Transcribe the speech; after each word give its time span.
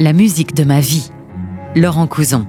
La 0.00 0.14
musique 0.14 0.54
de 0.54 0.64
ma 0.64 0.80
vie. 0.80 1.10
Laurent 1.76 2.06
Couson. 2.06 2.46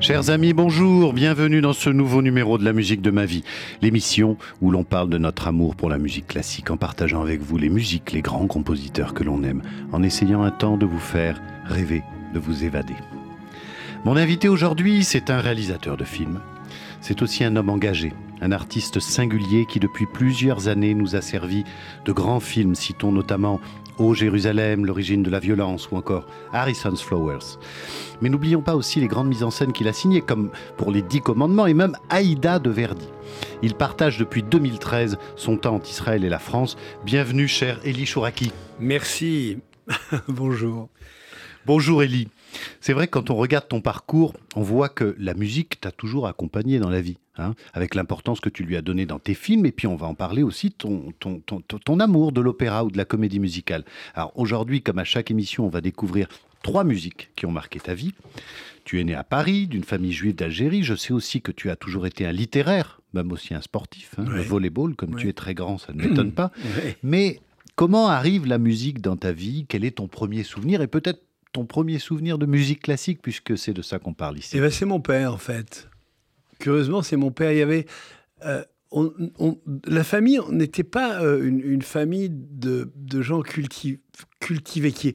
Chers 0.00 0.28
amis, 0.28 0.52
bonjour, 0.52 1.14
bienvenue 1.14 1.62
dans 1.62 1.72
ce 1.72 1.88
nouveau 1.88 2.20
numéro 2.20 2.58
de 2.58 2.64
la 2.66 2.74
musique 2.74 3.00
de 3.00 3.10
ma 3.10 3.24
vie, 3.24 3.42
l'émission 3.80 4.36
où 4.60 4.70
l'on 4.70 4.84
parle 4.84 5.08
de 5.08 5.16
notre 5.16 5.48
amour 5.48 5.76
pour 5.76 5.88
la 5.88 5.96
musique 5.96 6.26
classique 6.26 6.70
en 6.70 6.76
partageant 6.76 7.22
avec 7.22 7.40
vous 7.40 7.56
les 7.56 7.70
musiques, 7.70 8.12
les 8.12 8.20
grands 8.20 8.46
compositeurs 8.46 9.14
que 9.14 9.24
l'on 9.24 9.42
aime, 9.44 9.62
en 9.92 10.02
essayant 10.02 10.42
un 10.42 10.50
temps 10.50 10.76
de 10.76 10.84
vous 10.84 11.00
faire 11.00 11.40
rêver, 11.64 12.02
de 12.34 12.38
vous 12.38 12.64
évader. 12.64 12.96
Mon 14.04 14.18
invité 14.18 14.50
aujourd'hui, 14.50 15.04
c'est 15.04 15.30
un 15.30 15.40
réalisateur 15.40 15.96
de 15.96 16.04
films, 16.04 16.40
c'est 17.00 17.22
aussi 17.22 17.44
un 17.44 17.56
homme 17.56 17.70
engagé, 17.70 18.12
un 18.42 18.52
artiste 18.52 19.00
singulier 19.00 19.64
qui 19.66 19.78
depuis 19.78 20.06
plusieurs 20.06 20.68
années 20.68 20.94
nous 20.94 21.16
a 21.16 21.22
servi 21.22 21.64
de 22.04 22.12
grands 22.12 22.40
films, 22.40 22.74
citons 22.74 23.12
notamment 23.12 23.60
Ô 23.98 24.14
Jérusalem, 24.14 24.86
l'origine 24.86 25.22
de 25.22 25.30
la 25.30 25.38
violence 25.38 25.90
ou 25.90 25.96
encore 25.96 26.26
Harrison's 26.52 27.02
Flowers. 27.02 27.58
Mais 28.20 28.30
n'oublions 28.30 28.62
pas 28.62 28.74
aussi 28.74 29.00
les 29.00 29.06
grandes 29.06 29.28
mises 29.28 29.44
en 29.44 29.50
scène 29.50 29.72
qu'il 29.72 29.86
a 29.86 29.92
signées 29.92 30.22
comme 30.22 30.50
pour 30.76 30.90
les 30.90 31.02
Dix 31.02 31.20
Commandements 31.20 31.66
et 31.66 31.74
même 31.74 31.94
Aïda 32.08 32.58
de 32.58 32.70
Verdi. 32.70 33.06
Il 33.62 33.74
partage 33.74 34.18
depuis 34.18 34.42
2013 34.42 35.18
son 35.36 35.56
temps 35.56 35.76
entre 35.76 35.90
Israël 35.90 36.24
et 36.24 36.30
la 36.30 36.38
France. 36.38 36.76
Bienvenue 37.04 37.46
cher 37.46 37.78
Elie 37.84 38.06
Chouraki. 38.06 38.50
Merci. 38.80 39.58
Bonjour. 40.28 40.88
Bonjour 41.64 42.02
Elie. 42.02 42.26
C'est 42.80 42.92
vrai 42.92 43.06
que 43.06 43.12
quand 43.12 43.30
on 43.30 43.36
regarde 43.36 43.68
ton 43.68 43.80
parcours, 43.80 44.34
on 44.56 44.62
voit 44.62 44.88
que 44.88 45.14
la 45.20 45.32
musique 45.34 45.80
t'a 45.80 45.92
toujours 45.92 46.26
accompagné 46.26 46.80
dans 46.80 46.90
la 46.90 47.00
vie, 47.00 47.18
hein, 47.38 47.54
avec 47.72 47.94
l'importance 47.94 48.40
que 48.40 48.48
tu 48.48 48.64
lui 48.64 48.76
as 48.76 48.82
donnée 48.82 49.06
dans 49.06 49.20
tes 49.20 49.34
films, 49.34 49.64
et 49.64 49.70
puis 49.70 49.86
on 49.86 49.94
va 49.94 50.08
en 50.08 50.14
parler 50.14 50.42
aussi, 50.42 50.72
ton, 50.72 51.12
ton, 51.20 51.38
ton, 51.38 51.60
ton 51.60 52.00
amour 52.00 52.32
de 52.32 52.40
l'opéra 52.40 52.84
ou 52.84 52.90
de 52.90 52.96
la 52.98 53.04
comédie 53.04 53.38
musicale. 53.38 53.84
Alors 54.14 54.32
aujourd'hui, 54.34 54.82
comme 54.82 54.98
à 54.98 55.04
chaque 55.04 55.30
émission, 55.30 55.64
on 55.64 55.68
va 55.68 55.80
découvrir 55.80 56.26
trois 56.64 56.82
musiques 56.82 57.30
qui 57.36 57.46
ont 57.46 57.52
marqué 57.52 57.78
ta 57.78 57.94
vie. 57.94 58.12
Tu 58.84 59.00
es 59.00 59.04
né 59.04 59.14
à 59.14 59.22
Paris, 59.22 59.68
d'une 59.68 59.84
famille 59.84 60.12
juive 60.12 60.34
d'Algérie. 60.34 60.82
Je 60.82 60.96
sais 60.96 61.12
aussi 61.12 61.42
que 61.42 61.52
tu 61.52 61.70
as 61.70 61.76
toujours 61.76 62.06
été 62.06 62.26
un 62.26 62.32
littéraire, 62.32 63.00
même 63.14 63.30
aussi 63.30 63.54
un 63.54 63.60
sportif. 63.60 64.14
Hein, 64.18 64.24
Le 64.28 64.42
volleyball, 64.42 64.96
comme 64.96 65.14
tu 65.14 65.28
es 65.28 65.32
très 65.32 65.54
grand, 65.54 65.78
ça 65.78 65.92
ne 65.92 66.02
m'étonne 66.02 66.32
pas. 66.32 66.50
Mais 67.04 67.38
comment 67.76 68.08
arrive 68.08 68.46
la 68.46 68.58
musique 68.58 69.00
dans 69.00 69.16
ta 69.16 69.30
vie? 69.30 69.64
Quel 69.68 69.84
est 69.84 69.92
ton 69.98 70.08
premier 70.08 70.42
souvenir? 70.42 70.82
Et 70.82 70.88
peut-être 70.88 71.22
ton 71.52 71.66
premier 71.66 71.98
souvenir 71.98 72.38
de 72.38 72.46
musique 72.46 72.82
classique, 72.82 73.20
puisque 73.22 73.56
c'est 73.56 73.74
de 73.74 73.82
ça 73.82 73.98
qu'on 73.98 74.14
parle 74.14 74.38
ici 74.38 74.56
eh 74.56 74.60
ben, 74.60 74.70
C'est 74.70 74.86
mon 74.86 75.00
père, 75.00 75.32
en 75.34 75.38
fait. 75.38 75.88
Curieusement, 76.58 77.02
c'est 77.02 77.16
mon 77.16 77.30
père. 77.30 77.52
Il 77.52 77.58
y 77.58 77.62
avait. 77.62 77.86
Euh, 78.44 78.64
on, 78.92 79.12
on, 79.38 79.58
la 79.86 80.04
famille 80.04 80.38
n'était 80.50 80.84
pas 80.84 81.22
euh, 81.22 81.42
une, 81.42 81.82
famille 81.82 82.28
de, 82.30 82.90
gens 83.22 83.40
culti 83.40 84.00
cultivés 84.40 84.92
qui, 84.92 85.14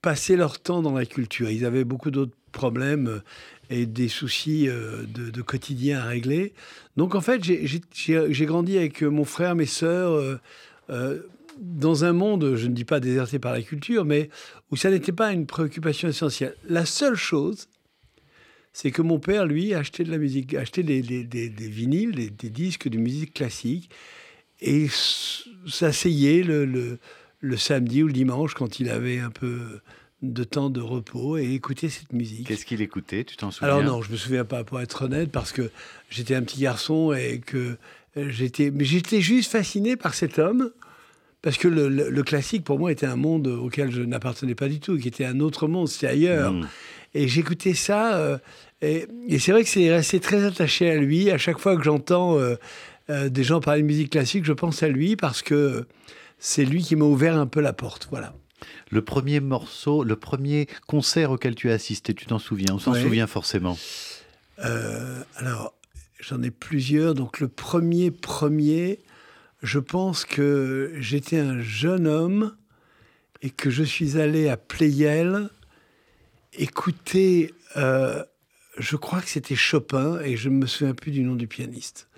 passaient 0.00 0.34
leur 0.34 0.60
temps 0.60 0.82
dans 0.82 0.94
la 0.94 1.06
culture. 1.06 1.48
Ils 1.48 1.64
avaient 1.64 1.84
beaucoup 1.84 2.10
d'autres 2.10 2.36
problèmes 2.50 3.06
euh, 3.06 3.20
et 3.70 3.86
des 3.86 4.08
soucis 4.08 4.68
euh, 4.68 5.04
de, 5.06 5.42
quotidien 5.42 6.00
à 6.00 6.06
régler. 6.06 6.54
Donc 6.96 7.14
en 7.14 7.20
fait, 7.20 7.40
j'ai 7.44 8.46
grandi 8.46 8.76
avec 8.76 9.02
mon 9.02 9.24
frère, 9.24 9.54
mes 9.54 9.66
sœurs. 9.66 10.40
Dans 11.60 12.04
un 12.04 12.12
monde, 12.12 12.56
je 12.56 12.66
ne 12.66 12.74
dis 12.74 12.84
pas 12.84 13.00
déserté 13.00 13.38
par 13.38 13.52
la 13.52 13.62
culture, 13.62 14.04
mais 14.04 14.30
où 14.70 14.76
ça 14.76 14.90
n'était 14.90 15.12
pas 15.12 15.32
une 15.32 15.46
préoccupation 15.46 16.08
essentielle. 16.08 16.56
La 16.68 16.86
seule 16.86 17.14
chose, 17.14 17.68
c'est 18.72 18.90
que 18.90 19.02
mon 19.02 19.18
père, 19.18 19.46
lui, 19.46 19.74
achetait 19.74 20.04
de 20.04 20.10
la 20.10 20.18
musique, 20.18 20.54
achetait 20.54 20.82
des, 20.82 21.02
des, 21.02 21.24
des, 21.24 21.48
des 21.48 21.68
vinyles, 21.68 22.34
des, 22.36 22.50
disques 22.50 22.88
de 22.88 22.98
musique 22.98 23.34
classique, 23.34 23.90
et 24.60 24.86
s'asseyait 25.66 26.42
le, 26.42 26.64
le, 26.64 26.98
le, 27.40 27.56
samedi 27.56 28.02
ou 28.02 28.06
le 28.06 28.12
dimanche 28.12 28.54
quand 28.54 28.80
il 28.80 28.88
avait 28.88 29.18
un 29.18 29.30
peu 29.30 29.80
de 30.22 30.44
temps 30.44 30.70
de 30.70 30.80
repos 30.80 31.36
et 31.36 31.52
écoutait 31.52 31.88
cette 31.88 32.12
musique. 32.12 32.46
Qu'est-ce 32.46 32.64
qu'il 32.64 32.80
écoutait? 32.80 33.24
Tu 33.24 33.36
t'en 33.36 33.50
souviens? 33.50 33.68
Alors 33.68 33.82
non, 33.82 34.02
je 34.02 34.12
me 34.12 34.16
souviens 34.16 34.44
pas 34.44 34.62
pour 34.62 34.80
être 34.80 35.02
honnête 35.02 35.32
parce 35.32 35.52
que 35.52 35.70
j'étais 36.10 36.36
un 36.36 36.42
petit 36.42 36.60
garçon 36.60 37.12
et 37.12 37.40
que 37.40 37.76
j'étais, 38.16 38.70
mais 38.70 38.84
j'étais 38.84 39.20
juste 39.20 39.50
fasciné 39.50 39.96
par 39.96 40.14
cet 40.14 40.38
homme 40.38 40.70
parce 41.42 41.58
que 41.58 41.68
le, 41.68 41.88
le, 41.88 42.08
le, 42.08 42.22
classique, 42.22 42.64
pour 42.64 42.78
moi, 42.78 42.92
était 42.92 43.06
un 43.06 43.16
monde 43.16 43.48
auquel 43.48 43.90
je 43.90 44.00
n'appartenais 44.00 44.54
pas 44.54 44.68
du 44.68 44.78
tout, 44.78 44.96
qui 44.96 45.08
était 45.08 45.24
un 45.24 45.40
autre 45.40 45.66
monde, 45.66 45.88
c'était 45.88 46.06
ailleurs. 46.06 46.52
Mmh. 46.52 46.68
Et 47.14 47.28
j'écoutais 47.28 47.74
ça, 47.74 48.16
euh, 48.16 48.38
et, 48.80 49.06
et 49.28 49.38
c'est 49.38 49.52
vrai 49.52 49.64
que 49.64 49.68
c'est 49.68 49.90
resté 49.92 50.20
très 50.20 50.44
attaché 50.44 50.90
à 50.90 50.96
lui. 50.96 51.30
À 51.30 51.38
chaque 51.38 51.58
fois 51.58 51.76
que 51.76 51.82
j'entends 51.82 52.38
euh, 52.38 52.54
euh, 53.10 53.28
des 53.28 53.44
gens 53.44 53.60
parler 53.60 53.82
de 53.82 53.86
musique 53.86 54.10
classique, 54.10 54.44
je 54.44 54.52
pense 54.52 54.82
à 54.82 54.88
lui, 54.88 55.16
parce 55.16 55.42
que 55.42 55.86
c'est 56.38 56.64
lui 56.64 56.82
qui 56.82 56.96
m'a 56.96 57.04
ouvert 57.04 57.36
un 57.36 57.46
peu 57.46 57.60
la 57.60 57.72
porte. 57.72 58.08
Voilà. 58.10 58.34
Le 58.90 59.02
premier 59.02 59.40
morceau, 59.40 60.04
le 60.04 60.16
premier 60.16 60.68
concert 60.86 61.32
auquel 61.32 61.54
tu 61.54 61.70
as 61.70 61.74
assisté, 61.74 62.14
tu 62.14 62.26
t'en 62.26 62.38
souviens 62.38 62.74
On 62.74 62.78
s'en 62.78 62.92
ouais. 62.92 63.02
souvient 63.02 63.26
forcément. 63.26 63.76
alors, 64.56 65.74
j'en 66.20 66.42
ai 66.42 66.50
plusieurs. 66.50 67.14
Donc, 67.14 67.40
le 67.40 67.48
premier, 67.48 68.10
premier, 68.10 69.00
je 69.62 69.78
pense 69.78 70.24
que 70.24 70.92
j'étais 70.98 71.38
un 71.38 71.60
jeune 71.60 72.06
homme 72.06 72.56
et 73.42 73.50
que 73.50 73.70
je 73.70 73.82
suis 73.82 74.18
allé 74.18 74.48
à 74.48 74.56
Pleyel 74.56 75.48
écouter, 76.52 77.54
euh, 77.76 78.24
je 78.78 78.96
crois 78.96 79.20
que 79.20 79.28
c'était 79.28 79.54
Chopin 79.54 80.20
et 80.20 80.36
je 80.36 80.48
ne 80.48 80.56
me 80.56 80.66
souviens 80.66 80.94
plus 80.94 81.12
du 81.12 81.22
nom 81.22 81.34
du 81.34 81.46
pianiste. 81.46 82.08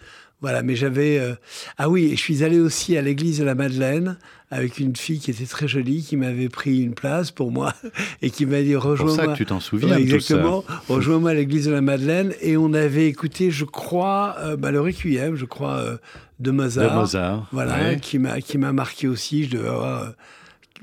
Voilà, 0.44 0.62
mais 0.62 0.76
j'avais... 0.76 1.18
Euh... 1.18 1.32
Ah 1.78 1.88
oui, 1.88 2.10
et 2.12 2.16
je 2.16 2.20
suis 2.20 2.44
allé 2.44 2.60
aussi 2.60 2.98
à 2.98 3.00
l'église 3.00 3.38
de 3.38 3.44
la 3.44 3.54
Madeleine 3.54 4.18
avec 4.50 4.78
une 4.78 4.94
fille 4.94 5.18
qui 5.18 5.30
était 5.30 5.46
très 5.46 5.66
jolie, 5.66 6.02
qui 6.02 6.18
m'avait 6.18 6.50
pris 6.50 6.82
une 6.82 6.92
place 6.92 7.30
pour 7.30 7.50
moi 7.50 7.72
et 8.20 8.28
qui 8.28 8.44
m'a 8.44 8.60
dit 8.60 8.76
rejoins-moi. 8.76 9.14
C'est 9.16 9.22
pour 9.22 9.30
ça 9.30 9.32
que 9.32 9.38
tu 9.38 9.46
t'en 9.46 9.58
souviens. 9.58 9.96
Ouais, 9.96 10.02
exactement. 10.02 10.62
Rejoins-moi 10.86 11.30
à 11.30 11.34
l'église 11.34 11.64
de 11.64 11.72
la 11.72 11.80
Madeleine 11.80 12.34
et 12.42 12.58
on 12.58 12.74
avait 12.74 13.08
écouté, 13.08 13.50
je 13.50 13.64
crois, 13.64 14.36
euh, 14.40 14.58
bah, 14.58 14.70
le 14.70 14.82
Requiem, 14.82 15.34
je 15.34 15.46
crois, 15.46 15.78
euh, 15.78 15.96
de 16.40 16.50
Mozart. 16.50 16.90
De 16.90 16.94
Mozart. 16.94 17.48
Voilà, 17.50 17.78
ouais. 17.78 17.98
qui 17.98 18.18
m'a 18.18 18.42
qui 18.42 18.58
m'a 18.58 18.74
marqué 18.74 19.08
aussi. 19.08 19.44
Je 19.44 19.56
devais 19.56 19.68
avoir 19.70 20.02
euh, 20.02 20.08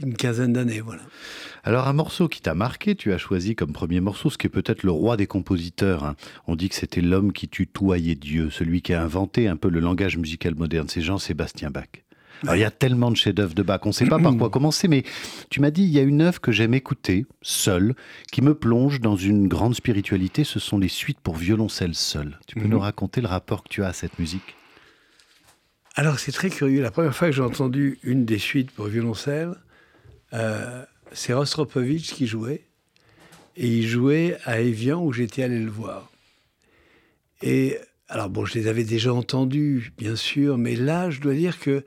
une 0.02 0.16
quinzaine 0.16 0.54
d'années, 0.54 0.82
voilà. 0.84 1.04
Alors 1.64 1.88
un 1.88 1.94
morceau 1.94 2.28
qui 2.28 2.42
t'a 2.42 2.56
marqué, 2.56 2.96
tu 2.96 3.14
as 3.14 3.18
choisi 3.18 3.56
comme 3.56 3.72
premier 3.72 4.00
morceau, 4.00 4.30
ce 4.30 4.38
qui 4.38 4.48
est 4.48 4.50
peut-être 4.52 4.84
le 4.84 4.92
roi 4.92 5.16
des 5.16 5.28
compositeurs. 5.28 6.04
Hein. 6.04 6.16
On 6.48 6.56
dit 6.56 6.70
que 6.70 6.76
c'était 6.76 7.02
l'homme 7.02 7.34
qui 7.34 7.48
tutoyait 7.48 8.16
Dieu, 8.16 8.50
celui 8.50 8.82
qui 8.82 8.94
a 8.94 9.04
inventé 9.04 9.48
un 9.48 9.58
peu 9.58 9.70
le 9.70 9.80
langage 9.80 10.18
musical 10.18 10.56
moderne, 10.56 10.88
c'est 10.90 11.02
Jean-Sébastien 11.02 11.70
Bach. 11.70 11.90
Alors, 12.44 12.56
il 12.56 12.60
y 12.62 12.66
a 12.66 12.72
tellement 12.72 13.12
de 13.12 13.16
chefs-d'œuvre 13.16 13.54
de 13.54 13.62
Bach, 13.62 13.82
on 13.84 13.90
ne 13.90 13.94
sait 13.94 14.08
pas 14.08 14.18
par 14.18 14.36
quoi 14.36 14.50
commencer, 14.50 14.88
mais 14.88 15.04
tu 15.52 15.60
m'as 15.60 15.70
dit, 15.70 15.84
il 15.84 15.90
y 15.90 16.00
a 16.00 16.02
une 16.02 16.22
œuvre 16.22 16.42
que 16.42 16.52
j'aime 16.52 16.74
écouter, 16.74 17.28
seule, 17.44 17.94
qui 18.32 18.42
me 18.42 18.56
plonge 18.56 19.00
dans 19.00 19.16
une 19.16 19.48
grande 19.48 19.76
spiritualité, 19.76 20.44
ce 20.44 20.60
sont 20.60 20.80
les 20.80 20.88
suites 20.88 21.20
pour 21.20 21.36
violoncelle 21.36 21.94
seul. 21.94 22.40
Tu 22.48 22.56
peux 22.56 22.66
mmh. 22.66 22.72
nous 22.72 22.80
raconter 22.80 23.22
le 23.22 23.28
rapport 23.28 23.64
que 23.64 23.70
tu 23.70 23.84
as 23.84 23.90
à 23.90 23.94
cette 23.94 24.18
musique? 24.18 24.56
Alors, 25.94 26.18
c'est 26.18 26.32
très 26.32 26.50
curieux. 26.50 26.82
La 26.82 26.90
première 26.90 27.16
fois 27.16 27.28
que 27.28 27.36
j'ai 27.36 27.44
entendu 27.44 28.00
une 28.02 28.26
des 28.26 28.40
suites 28.40 28.72
pour 28.72 28.88
violoncelle, 28.88 29.54
euh, 30.34 30.84
c'est 31.12 31.34
Rostropovitch 31.34 32.14
qui 32.14 32.28
jouait, 32.28 32.64
et 33.58 33.68
il 33.68 33.88
jouait 33.88 34.38
à 34.46 34.62
Evian 34.62 35.04
où 35.04 35.12
j'étais 35.12 35.44
allé 35.44 35.60
le 35.60 35.70
voir. 35.70 36.10
Et 37.42 37.78
alors 38.08 38.30
bon, 38.30 38.46
je 38.46 38.54
les 38.56 38.68
avais 38.68 38.84
déjà 38.84 39.14
entendus, 39.14 39.94
bien 39.98 40.16
sûr, 40.16 40.58
mais 40.58 40.76
là, 40.76 41.10
je 41.10 41.22
dois 41.22 41.34
dire 41.34 41.60
que 41.60 41.84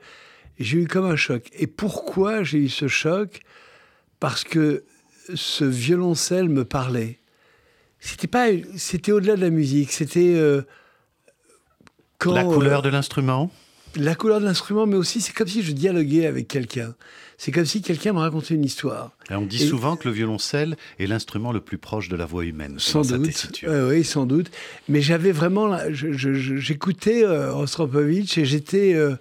j'ai 0.59 0.79
eu 0.79 0.87
comme 0.87 1.05
un 1.05 1.15
choc. 1.15 1.49
Et 1.53 1.67
pourquoi 1.67 2.43
j'ai 2.43 2.59
eu 2.59 2.69
ce 2.69 2.87
choc? 2.87 3.41
Parce 4.19 4.43
que 4.43 4.83
ce 5.33 5.65
violoncelle 5.65 6.49
me 6.49 6.65
parlait. 6.65 7.19
C'était 7.99 8.27
pas, 8.27 8.47
c'était 8.77 9.11
au-delà 9.11 9.35
de 9.35 9.41
la 9.41 9.49
musique. 9.49 9.91
C'était 9.91 10.35
euh, 10.35 10.61
quand 12.19 12.33
la 12.33 12.43
couleur 12.43 12.79
euh, 12.79 12.83
de 12.83 12.89
l'instrument? 12.89 13.51
La 13.95 14.15
couleur 14.15 14.39
de 14.39 14.45
l'instrument, 14.45 14.85
mais 14.85 14.95
aussi 14.95 15.21
c'est 15.21 15.33
comme 15.33 15.47
si 15.47 15.63
je 15.63 15.71
dialoguais 15.71 16.25
avec 16.25 16.47
quelqu'un. 16.47 16.95
C'est 17.37 17.51
comme 17.51 17.65
si 17.65 17.81
quelqu'un 17.81 18.13
me 18.13 18.19
racontait 18.19 18.55
une 18.55 18.63
histoire. 18.63 19.11
Et 19.29 19.35
on 19.35 19.45
dit 19.45 19.63
et 19.63 19.67
souvent 19.67 19.97
que 19.97 20.07
le 20.07 20.13
violoncelle 20.13 20.77
est 20.99 21.07
l'instrument 21.07 21.51
le 21.51 21.59
plus 21.61 21.77
proche 21.77 22.07
de 22.07 22.15
la 22.15 22.25
voix 22.25 22.45
humaine. 22.45 22.75
Sans 22.77 23.01
doute. 23.01 23.63
Euh, 23.65 23.89
oui, 23.89 24.03
sans 24.03 24.25
doute. 24.25 24.51
Mais 24.87 25.01
j'avais 25.01 25.31
vraiment, 25.31 25.77
j'écoutais 25.91 27.23
euh, 27.25 27.53
Rostropovitch 27.53 28.37
et 28.37 28.45
j'étais 28.45 28.93
euh, 28.93 29.15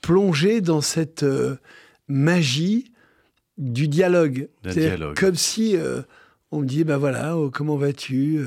plongé 0.00 0.60
dans 0.60 0.80
cette 0.80 1.22
euh, 1.22 1.56
magie 2.08 2.92
du 3.58 3.86
dialogue. 3.86 4.48
dialogue. 4.64 5.16
Comme 5.16 5.36
si 5.36 5.76
euh, 5.76 6.02
on 6.50 6.60
me 6.60 6.66
disait, 6.66 6.84
ben 6.84 6.96
voilà, 6.96 7.36
oh, 7.36 7.50
comment 7.50 7.76
vas-tu 7.76 8.44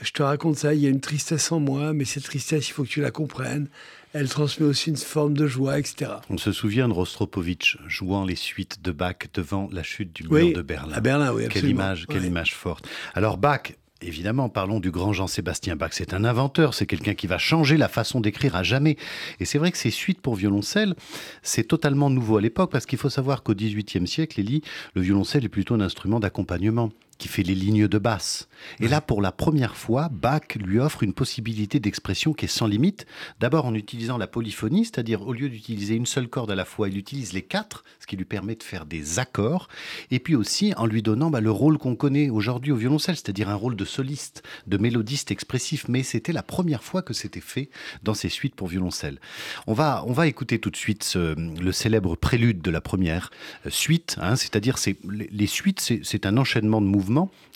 Je 0.00 0.10
te 0.12 0.22
raconte 0.22 0.56
ça, 0.56 0.72
il 0.72 0.80
y 0.80 0.86
a 0.86 0.90
une 0.90 1.00
tristesse 1.00 1.52
en 1.52 1.60
moi, 1.60 1.92
mais 1.92 2.06
cette 2.06 2.24
tristesse, 2.24 2.68
il 2.68 2.72
faut 2.72 2.84
que 2.84 2.88
tu 2.88 3.02
la 3.02 3.10
comprennes. 3.10 3.68
Elle 4.14 4.28
transmet 4.28 4.66
aussi 4.66 4.90
une 4.90 4.96
forme 4.96 5.34
de 5.34 5.46
joie, 5.46 5.78
etc. 5.78 6.12
On 6.30 6.38
se 6.38 6.52
souvient 6.52 6.88
de 6.88 6.94
Rostropovitch 6.94 7.78
jouant 7.86 8.24
les 8.24 8.36
suites 8.36 8.82
de 8.82 8.90
Bach 8.90 9.16
devant 9.34 9.68
la 9.70 9.82
chute 9.82 10.14
du 10.14 10.22
mur 10.24 10.32
oui, 10.32 10.52
de 10.54 10.62
Berlin. 10.62 10.94
À 10.94 11.00
Berlin, 11.00 11.32
oui, 11.32 11.46
Quelle 11.50 11.68
image, 11.68 12.06
quelle 12.06 12.22
ouais. 12.22 12.28
image 12.28 12.54
forte. 12.54 12.88
Alors 13.14 13.36
Bach, 13.36 13.74
évidemment, 14.00 14.48
parlons 14.48 14.80
du 14.80 14.90
grand 14.90 15.12
Jean-Sébastien 15.12 15.76
Bach. 15.76 15.90
C'est 15.92 16.14
un 16.14 16.24
inventeur, 16.24 16.72
c'est 16.72 16.86
quelqu'un 16.86 17.14
qui 17.14 17.26
va 17.26 17.38
changer 17.38 17.76
la 17.76 17.88
façon 17.88 18.20
d'écrire 18.20 18.56
à 18.56 18.62
jamais. 18.62 18.96
Et 19.40 19.44
c'est 19.44 19.58
vrai 19.58 19.70
que 19.72 19.78
ces 19.78 19.90
suites 19.90 20.20
pour 20.20 20.36
violoncelle, 20.36 20.94
c'est 21.42 21.64
totalement 21.64 22.08
nouveau 22.08 22.38
à 22.38 22.40
l'époque, 22.40 22.70
parce 22.70 22.86
qu'il 22.86 22.98
faut 22.98 23.10
savoir 23.10 23.42
qu'au 23.42 23.54
XVIIIe 23.54 24.06
siècle, 24.06 24.40
Elie, 24.40 24.62
le 24.94 25.02
violoncelle 25.02 25.44
est 25.44 25.50
plutôt 25.50 25.74
un 25.74 25.80
instrument 25.80 26.20
d'accompagnement 26.20 26.90
qui 27.18 27.28
fait 27.28 27.42
les 27.42 27.54
lignes 27.54 27.88
de 27.88 27.98
basse. 27.98 28.48
Et 28.80 28.88
là, 28.88 29.00
pour 29.00 29.20
la 29.20 29.32
première 29.32 29.76
fois, 29.76 30.08
Bach 30.08 30.54
lui 30.56 30.78
offre 30.78 31.02
une 31.02 31.12
possibilité 31.12 31.80
d'expression 31.80 32.32
qui 32.32 32.44
est 32.44 32.48
sans 32.48 32.66
limite. 32.66 33.06
D'abord 33.40 33.66
en 33.66 33.74
utilisant 33.74 34.18
la 34.18 34.26
polyphonie, 34.26 34.84
c'est-à-dire 34.84 35.22
au 35.26 35.32
lieu 35.32 35.48
d'utiliser 35.48 35.94
une 35.94 36.06
seule 36.06 36.28
corde 36.28 36.50
à 36.50 36.54
la 36.54 36.64
fois, 36.64 36.88
il 36.88 36.96
utilise 36.96 37.32
les 37.32 37.42
quatre, 37.42 37.84
ce 38.00 38.06
qui 38.06 38.16
lui 38.16 38.24
permet 38.24 38.54
de 38.54 38.62
faire 38.62 38.86
des 38.86 39.18
accords. 39.18 39.68
Et 40.10 40.20
puis 40.20 40.36
aussi 40.36 40.72
en 40.76 40.86
lui 40.86 41.02
donnant 41.02 41.30
bah, 41.30 41.40
le 41.40 41.50
rôle 41.50 41.78
qu'on 41.78 41.96
connaît 41.96 42.30
aujourd'hui 42.30 42.72
au 42.72 42.76
violoncelle, 42.76 43.16
c'est-à-dire 43.16 43.48
un 43.48 43.54
rôle 43.54 43.76
de 43.76 43.84
soliste, 43.84 44.42
de 44.66 44.78
mélodiste 44.78 45.30
expressif. 45.30 45.88
Mais 45.88 46.02
c'était 46.02 46.32
la 46.32 46.42
première 46.42 46.84
fois 46.84 47.02
que 47.02 47.14
c'était 47.14 47.40
fait 47.40 47.68
dans 48.02 48.14
ces 48.14 48.28
suites 48.28 48.54
pour 48.54 48.68
violoncelle. 48.68 49.20
On 49.66 49.72
va, 49.72 50.04
on 50.06 50.12
va 50.12 50.26
écouter 50.28 50.58
tout 50.58 50.70
de 50.70 50.76
suite 50.76 51.16
le 51.16 51.72
célèbre 51.72 52.16
prélude 52.16 52.60
de 52.60 52.70
la 52.70 52.80
première 52.80 53.30
euh, 53.66 53.70
suite, 53.70 54.16
hein, 54.20 54.36
c'est-à-dire 54.36 54.76
les 55.08 55.46
suites, 55.46 55.80
c'est 56.02 56.26
un 56.26 56.36
enchaînement 56.36 56.80
de 56.80 56.86
mouvements. 56.86 57.07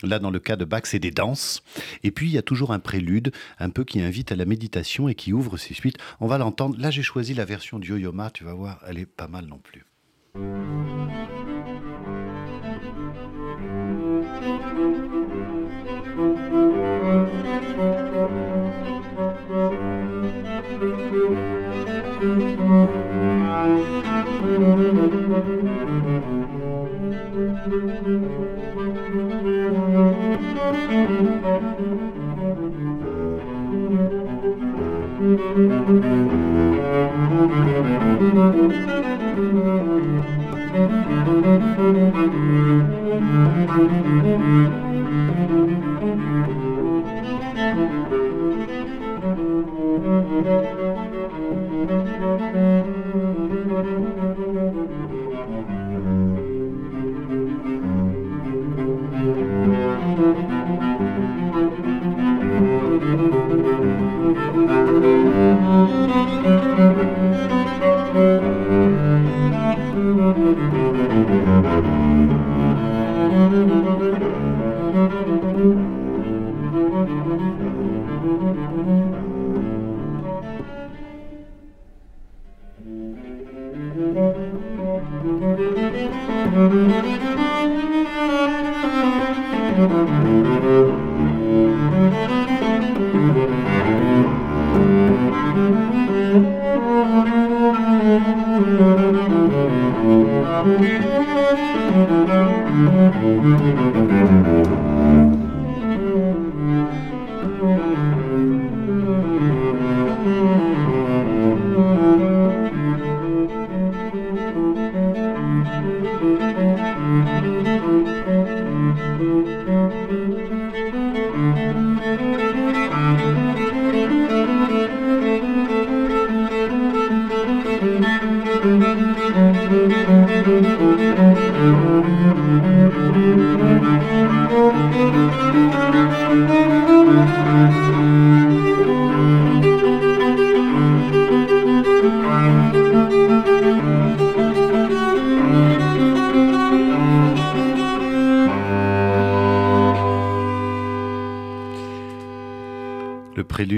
Là, 0.03 0.19
dans 0.19 0.31
le 0.31 0.39
cas 0.39 0.57
de 0.57 0.65
Bach, 0.65 0.83
c'est 0.85 0.99
des 0.99 1.11
danses. 1.11 1.63
Et 2.03 2.11
puis, 2.11 2.27
il 2.27 2.33
y 2.33 2.39
a 2.39 2.43
toujours 2.43 2.73
un 2.73 2.79
prélude, 2.79 3.33
un 3.59 3.71
peu 3.71 3.85
qui 3.85 4.01
invite 4.01 4.33
à 4.33 4.37
la 4.37 4.45
méditation 4.45 5.09
et 5.09 5.15
qui 5.15 5.33
ouvre 5.33 5.57
ses 5.57 5.75
suites. 5.75 5.99
On 6.21 6.27
va 6.27 6.39
l'entendre. 6.39 6.77
Là, 6.79 6.91
j'ai 6.91 7.03
choisi 7.03 7.35
la 7.35 7.45
version 7.45 7.79
du 7.79 7.91
Yo-Yo-Ma. 7.91 8.31
Tu 8.31 8.45
vas 8.45 8.55
voir, 8.55 8.81
elle 8.87 8.99
est 8.99 9.07
pas 9.07 9.29
mal 9.29 9.47
non 9.47 9.59
plus. 9.59 9.85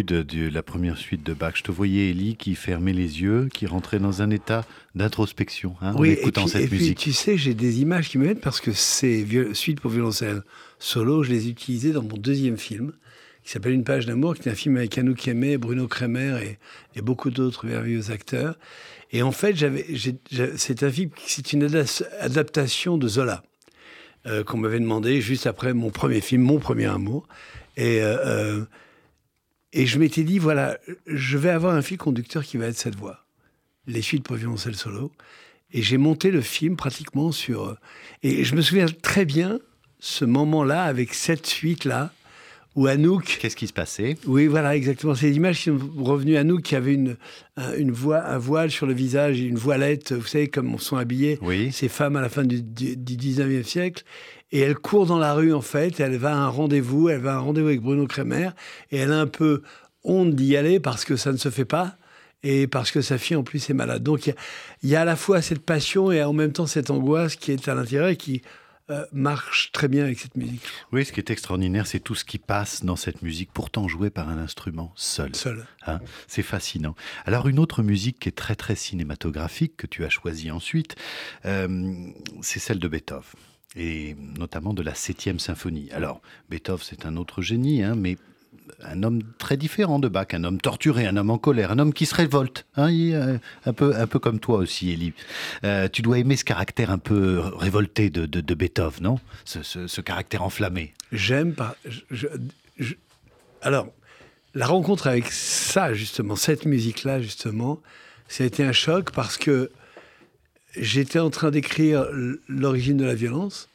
De 0.05 0.49
la 0.49 0.63
première 0.63 0.97
suite 0.97 1.25
de 1.25 1.35
Bach. 1.35 1.55
Je 1.57 1.63
te 1.63 1.73
voyais, 1.73 2.11
Elie, 2.11 2.37
qui 2.37 2.55
fermait 2.55 2.93
les 2.93 3.23
yeux, 3.23 3.49
qui 3.53 3.67
rentrait 3.67 3.99
dans 3.99 4.23
un 4.23 4.31
état 4.31 4.65
d'introspection 4.95 5.77
hein, 5.81 5.95
en 5.95 6.05
écoutant 6.05 6.47
cette 6.47 6.71
musique. 6.71 6.99
tu 6.99 7.13
sais, 7.13 7.37
j'ai 7.37 7.55
des 7.55 7.81
images 7.81 8.09
qui 8.09 8.19
me 8.19 8.25
viennent 8.25 8.41
parce 8.41 8.61
que 8.61 8.73
ces 8.73 9.27
suites 9.55 9.81
pour 9.81 9.91
violoncelle 9.91 10.43
solo, 10.79 11.23
je 11.23 11.31
les 11.31 11.47
ai 11.47 11.51
utilisées 11.51 11.93
dans 11.93 12.03
mon 12.03 12.17
deuxième 12.17 12.59
film, 12.59 12.93
qui 13.43 13.51
s'appelle 13.51 13.73
Une 13.73 13.85
page 13.85 14.07
d'amour, 14.07 14.35
qui 14.35 14.49
est 14.49 14.53
un 14.53 14.55
film 14.55 14.77
avec 14.77 14.97
Anouk 14.97 15.27
Aimé, 15.29 15.59
Bruno 15.59 15.89
Kremer 15.89 16.39
et, 16.95 17.03
beaucoup 17.03 17.31
d'autres 17.31 17.67
merveilleux 17.67 18.11
acteurs. 18.11 18.59
Et 19.13 19.23
en 19.23 19.33
fait, 19.33 19.55
c'est 20.57 20.83
un 20.83 20.91
film, 20.91 21.11
c'est 21.27 21.53
une 21.53 21.69
adaptation 22.21 22.99
de 22.99 23.09
Zola. 23.09 23.43
Euh, 24.27 24.43
qu'on 24.43 24.57
m'avait 24.57 24.81
demandé 24.81 25.21
juste 25.21 25.47
après 25.47 25.75
mon 25.75 25.91
premier 25.91 26.23
film, 26.23 26.41
Mon 26.41 26.59
premier 26.59 26.87
amour. 26.87 27.29
Et 27.77 28.01
euh, 28.01 28.17
euh, 28.25 28.65
et 29.75 29.87
je 29.87 29.99
m'étais 29.99 30.23
dit, 30.23 30.39
voilà, 30.39 30.79
je 31.05 31.37
vais 31.37 31.51
avoir 31.51 31.75
un 31.75 31.83
fil 31.83 31.99
conducteur 31.99 32.45
qui 32.45 32.57
va 32.57 32.67
être 32.67 32.79
cette 32.79 32.95
voix. 32.95 33.27
Les 33.89 34.03
suites 34.03 34.23
pour 34.23 34.37
violoncelle 34.37 34.77
solo. 34.77 35.11
Et 35.73 35.83
j'ai 35.83 35.99
monté 35.99 36.31
le 36.31 36.41
film 36.41 36.77
pratiquement 36.77 37.33
sur... 37.33 37.65
Euh, 37.65 37.79
et 38.23 38.45
je 38.45 38.55
me 38.55 38.63
souviens 38.63 38.87
très 38.87 39.25
bien 39.25 39.59
ce 39.99 40.25
moment-là, 40.25 40.85
avec 40.85 41.13
cette 41.13 41.47
suite-là, 41.47 42.13
où 42.75 42.87
Anouk... 42.87 43.39
Qu'est-ce 43.41 43.57
qui 43.57 43.67
se 43.67 43.73
passait? 43.73 44.17
Oui, 44.27 44.47
voilà, 44.47 44.75
exactement. 44.75 45.15
C'est 45.15 45.31
images 45.31 45.59
qui 45.59 45.65
sont 45.65 45.79
revenues. 45.99 46.37
Anouk 46.37 46.63
qui 46.63 46.75
avait 46.75 46.95
une, 46.95 47.17
une 47.77 47.93
voix, 47.93 48.25
un 48.25 48.39
voile 48.39 48.71
sur 48.71 48.87
le 48.87 48.95
visage, 48.95 49.41
une 49.41 49.57
voilette, 49.57 50.13
vous 50.13 50.27
savez, 50.27 50.49
comme 50.49 50.79
sont 50.79 50.97
habillées 50.97 51.39
oui. 51.43 51.71
ces 51.73 51.89
femmes 51.89 52.17
à 52.17 52.21
la 52.21 52.29
fin 52.29 52.43
du, 52.43 52.63
du, 52.63 52.97
du 52.97 53.17
19e 53.17 53.63
siècle. 53.63 54.05
Et 54.51 54.61
elle 54.61 54.77
court 54.77 55.07
dans 55.07 55.19
la 55.19 55.35
rue, 55.35 55.53
en 55.53 55.61
fait. 55.61 56.01
Elle 56.01 56.17
va 56.17 56.33
à 56.33 56.37
un 56.37 56.49
rendez-vous. 56.49 57.09
Elle 57.09 57.21
va 57.21 57.35
à 57.35 57.37
un 57.37 57.41
rendez-vous 57.41 57.69
avec 57.69 57.81
Bruno 57.81 58.07
Kremer. 58.07 58.51
Et 58.91 58.99
elle 58.99 59.13
a 59.13 59.21
un 59.21 59.27
peu 59.27 59.63
honte 60.05 60.35
d'y 60.35 60.57
aller 60.57 60.81
parce 60.81 61.05
que 61.05 61.17
ça 61.17 61.33
ne 61.33 61.37
se 61.37 61.51
fait 61.51 61.65
pas. 61.65 61.97
Et 62.43 62.67
parce 62.67 62.91
que 62.91 63.01
sa 63.01 63.19
fille, 63.19 63.37
en 63.37 63.43
plus, 63.43 63.71
est 63.71 63.75
malade. 63.75 64.03
Donc, 64.03 64.27
il 64.27 64.91
y, 64.91 64.97
a 64.97 65.01
à 65.01 65.05
la 65.05 65.17
fois 65.17 65.41
cette 65.41 65.65
passion 65.65 66.13
et 66.13 66.23
en 66.23 66.35
même 66.35 66.53
temps 66.53 66.67
cette 66.67 66.91
angoisse 66.91 67.37
qui 67.37 67.53
est 67.53 67.69
à 67.69 67.75
l'intérieur 67.75 68.09
et 68.09 68.17
qui 68.17 68.43
euh, 68.91 69.07
marche 69.13 69.73
très 69.73 69.89
bien 69.89 70.05
avec 70.05 70.19
cette 70.19 70.37
musique. 70.37 70.63
Oui, 70.93 71.05
ce 71.05 71.13
qui 71.13 71.21
est 71.21 71.31
extraordinaire, 71.31 71.87
c'est 71.87 72.01
tout 72.01 72.15
ce 72.15 72.25
qui 72.25 72.39
passe 72.39 72.85
dans 72.85 72.97
cette 72.97 73.23
musique, 73.23 73.51
pourtant 73.53 73.89
jouée 73.89 74.11
par 74.11 74.29
un 74.29 74.39
instrument 74.39 74.93
seul. 74.95 75.35
Seul. 75.35 75.67
Hein 75.87 76.01
c'est 76.27 76.43
fascinant. 76.43 76.95
Alors, 77.25 77.49
une 77.49 77.59
autre 77.59 77.83
musique 77.83 78.19
qui 78.19 78.29
est 78.29 78.33
très, 78.33 78.57
très 78.57 78.75
cinématographique, 78.75 79.77
que 79.77 79.87
tu 79.87 80.05
as 80.05 80.11
choisie 80.11 80.51
ensuite, 80.51 80.97
euh, 81.47 82.11
c'est 82.43 82.61
celle 82.61 82.79
de 82.79 82.89
Beethoven 82.89 83.23
et 83.77 84.17
notamment 84.39 84.73
de 84.73 84.83
la 84.83 84.95
septième 84.95 85.39
symphonie. 85.39 85.89
Alors, 85.91 86.21
Beethoven, 86.49 86.85
c'est 86.89 87.07
un 87.07 87.17
autre 87.17 87.43
génie, 87.43 87.83
hein, 87.83 87.95
mais 87.97 88.17
un 88.83 89.03
homme 89.03 89.23
très 89.39 89.57
différent 89.57 89.99
de 89.99 90.09
Bach, 90.09 90.29
un 90.33 90.45
homme 90.45 90.61
torturé, 90.61 91.07
un 91.07 91.17
homme 91.17 91.31
en 91.31 91.39
colère, 91.39 91.71
un 91.71 91.79
homme 91.79 91.93
qui 91.93 92.07
se 92.07 92.15
révolte, 92.15 92.67
hein, 92.77 92.89
un, 93.67 93.73
peu, 93.73 93.95
un 93.97 94.07
peu 94.07 94.19
comme 94.19 94.41
toi 94.41 94.59
aussi, 94.59 94.93
Elie. 94.93 95.13
Euh, 95.65 95.89
tu 95.89 96.03
dois 96.03 96.19
aimer 96.19 96.37
ce 96.37 96.45
caractère 96.45 96.91
un 96.91 96.99
peu 96.99 97.41
révolté 97.57 98.11
de, 98.11 98.27
de, 98.27 98.55
Beethoven, 98.55 99.03
non? 99.03 99.21
Ce, 99.45 99.63
ce, 99.63 100.01
caractère 100.01 100.43
enflammé. 100.43 100.93
J'aime, 101.13 101.55
alors, 103.63 103.89
la 104.55 104.67
rencontre 104.67 105.07
avec 105.07 105.27
ça, 105.31 105.95
justement, 105.95 106.37
cette 106.37 106.67
musique-là, 106.67 107.21
justement, 107.21 107.81
ça 108.29 108.45
a 108.45 108.47
été 108.47 108.63
un 108.63 108.73
choc 108.73 109.11
parce 109.13 109.37
que 109.37 109.71
j'étais 110.77 111.19
en 111.19 111.31
train 111.31 111.51
d'écrire 111.51 112.07
L'origine 112.49 112.97
de 112.97 113.05
la 113.05 113.15
violence, 113.15 113.69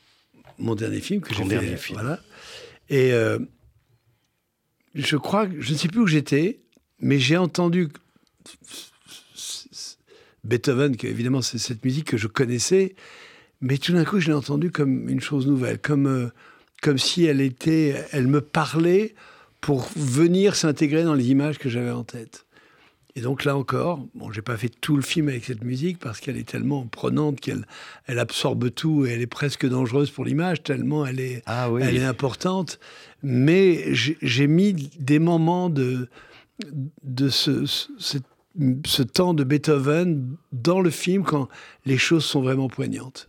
mon 0.58 0.76
dernier 0.76 1.00
film 1.00 1.22
que 1.22 1.34
j'ai 1.34 1.44
fait. 1.44 1.78
Film. 1.78 2.00
Voilà. 2.00 2.20
Et 2.90 3.14
euh, 3.14 3.40
je 4.96 5.18
crois, 5.18 5.48
je 5.60 5.74
ne 5.74 5.78
sais 5.78 5.88
plus 5.88 6.00
où 6.00 6.08
j'étais, 6.08 6.60
mais 7.00 7.20
j'ai 7.20 7.38
entendu 7.38 7.90
Beethoven, 10.44 10.96
qui 10.96 11.08
évidemment 11.08 11.42
c'est 11.42 11.58
cette 11.58 11.84
musique 11.84 12.06
que 12.06 12.18
je 12.18 12.28
connaissais, 12.28 12.96
mais 13.62 13.78
tout 13.78 13.94
d'un 13.94 14.06
coup 14.06 14.20
je 14.20 14.28
l'ai 14.28 14.34
entendue 14.34 14.72
comme 14.72 15.10
une 15.10 15.22
chose 15.22 15.48
nouvelle, 15.48 15.80
comme, 15.80 16.08
euh, 16.08 16.30
comme 16.82 16.98
si 16.98 17.26
elle 17.26 17.42
était, 17.42 18.04
elle 18.12 18.28
me 18.28 18.42
parlait 18.42 19.16
pour 19.62 19.90
venir 19.96 20.56
s'intégrer 20.56 21.04
dans 21.04 21.14
les 21.14 21.30
images 21.30 21.60
que 21.60 21.70
j'avais 21.70 21.92
en 21.92 22.04
tête. 22.04 22.46
Et 23.16 23.22
donc 23.22 23.44
là 23.44 23.58
encore, 23.58 24.06
bon, 24.14 24.32
j'ai 24.32 24.42
pas 24.42 24.56
fait 24.56 24.70
tout 24.70 24.96
le 24.96 25.02
film 25.02 25.30
avec 25.30 25.44
cette 25.46 25.64
musique 25.64 26.00
parce 26.00 26.20
qu'elle 26.20 26.38
est 26.38 26.48
tellement 26.48 26.86
prenante 26.86 27.40
qu'elle 27.40 27.66
elle 28.06 28.20
absorbe 28.20 28.72
tout 28.72 29.06
et 29.06 29.12
elle 29.12 29.22
est 29.22 29.28
presque 29.28 29.68
dangereuse 29.68 30.12
pour 30.12 30.26
l'image 30.26 30.62
tellement 30.64 31.06
elle 31.06 31.20
est, 31.20 31.42
ah 31.46 31.72
oui. 31.72 31.82
elle 31.84 31.98
est 31.98 32.06
importante. 32.06 32.80
Mais 33.24 33.84
j'ai 33.94 34.48
mis 34.48 34.92
des 35.00 35.20
moments 35.20 35.70
de 35.70 36.08
de 37.04 37.30
ce, 37.30 37.66
ce 37.66 39.04
temps 39.04 39.34
de 39.34 39.44
Beethoven 39.44 40.36
dans 40.52 40.82
le 40.82 40.90
film 40.90 41.24
quand 41.24 41.48
les 41.90 41.98
choses 41.98 42.24
sont 42.24 42.42
vraiment 42.42 42.70
poignantes. 42.70 43.28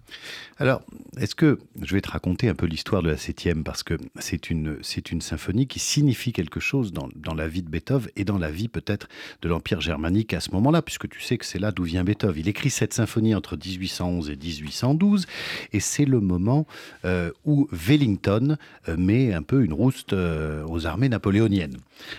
Alors, 0.59 0.83
est-ce 1.17 1.35
que 1.35 1.59
je 1.81 1.95
vais 1.95 2.03
te 2.03 2.11
raconter 2.11 2.47
un 2.51 2.55
peu 2.55 2.67
l'histoire 2.67 3.03
de 3.03 3.09
la 3.09 3.17
septième 3.17 3.65
parce 3.65 3.83
que 3.83 3.95
c'est 4.19 4.51
une, 4.51 4.77
c'est 4.83 5.11
une 5.11 5.23
symphonie 5.23 5.67
qui 5.67 5.79
signifie 5.79 6.35
quelque 6.35 6.61
chose 6.61 6.93
dans, 6.93 7.09
dans, 7.17 7.33
la 7.33 7.49
vie 7.49 7.63
de 7.63 7.71
Beethoven 7.71 8.11
et 8.17 8.25
dans 8.25 8.37
la 8.37 8.51
vie 8.51 8.69
peut-être 8.69 9.09
de 9.41 9.49
l'Empire 9.49 9.81
germanique 9.81 10.35
à 10.35 10.41
ce 10.41 10.51
moment-là, 10.51 10.83
puisque 10.83 11.09
tu 11.09 11.23
sais 11.23 11.39
que 11.39 11.47
c'est 11.47 11.59
là 11.59 11.73
d'où 11.73 11.85
vient 11.85 12.05
Beethoven. 12.05 12.39
Il 12.39 12.49
écrit 12.49 12.69
cette 12.69 12.93
symphonie 12.93 13.35
entre 13.35 13.57
1811 13.57 14.29
et 14.29 14.37
1812 14.37 15.27
et 15.73 15.81
c'est 15.81 16.05
le 16.05 16.21
moment 16.21 16.67
euh, 17.07 17.31
où 17.47 17.67
Wellington 17.73 18.59
euh, 18.89 18.97
met 18.99 19.33
un 19.33 19.43
peu 19.43 19.65
une 19.65 19.73
rouste 19.73 20.13
euh, 20.13 20.63
aux 20.69 20.85
armées 20.85 21.09
napoléoniennes. 21.09 21.79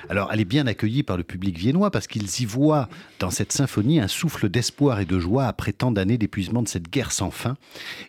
Alors, 0.09 0.31
elle 0.33 0.41
est 0.41 0.45
bien 0.45 0.65
accueillie 0.65 1.03
par 1.03 1.17
le 1.17 1.23
public 1.23 1.59
viennois 1.59 1.91
parce 1.91 2.07
qu'ils 2.07 2.41
y 2.41 2.45
voient 2.45 2.89
dans 3.19 3.29
cette 3.29 3.51
symphonie 3.51 3.99
un 3.99 4.07
souffle 4.07 4.49
d'espoir 4.49 4.99
et 4.99 5.05
de 5.05 5.19
joie 5.19 5.45
après 5.45 5.73
tant 5.73 5.91
d'années 5.91 6.17
d'épuisement 6.31 6.61
de 6.63 6.69
cette 6.69 6.89
guerre 6.89 7.11
sans 7.11 7.29
fin. 7.29 7.57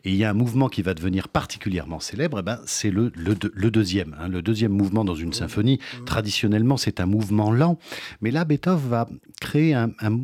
Et 0.04 0.10
il 0.10 0.16
y 0.16 0.22
a 0.22 0.30
un 0.30 0.34
mouvement 0.34 0.68
qui 0.68 0.82
va 0.82 0.94
devenir 0.94 1.28
particulièrement 1.28 1.98
célèbre, 1.98 2.38
eh 2.38 2.42
ben, 2.42 2.60
c'est 2.66 2.90
le, 2.90 3.10
le, 3.16 3.34
le, 3.52 3.70
deuxième. 3.72 4.16
Hein. 4.20 4.28
Le 4.28 4.42
deuxième 4.42 4.70
mouvement 4.70 5.04
dans 5.04 5.16
une 5.16 5.32
symphonie, 5.32 5.80
traditionnellement, 6.06 6.76
c'est 6.76 7.00
un 7.00 7.06
mouvement 7.06 7.50
lent. 7.50 7.78
Mais 8.20 8.30
là, 8.30 8.44
Beethoven 8.44 8.88
va 8.88 9.08
créer 9.40 9.74
un, 9.74 9.90
un, 10.00 10.16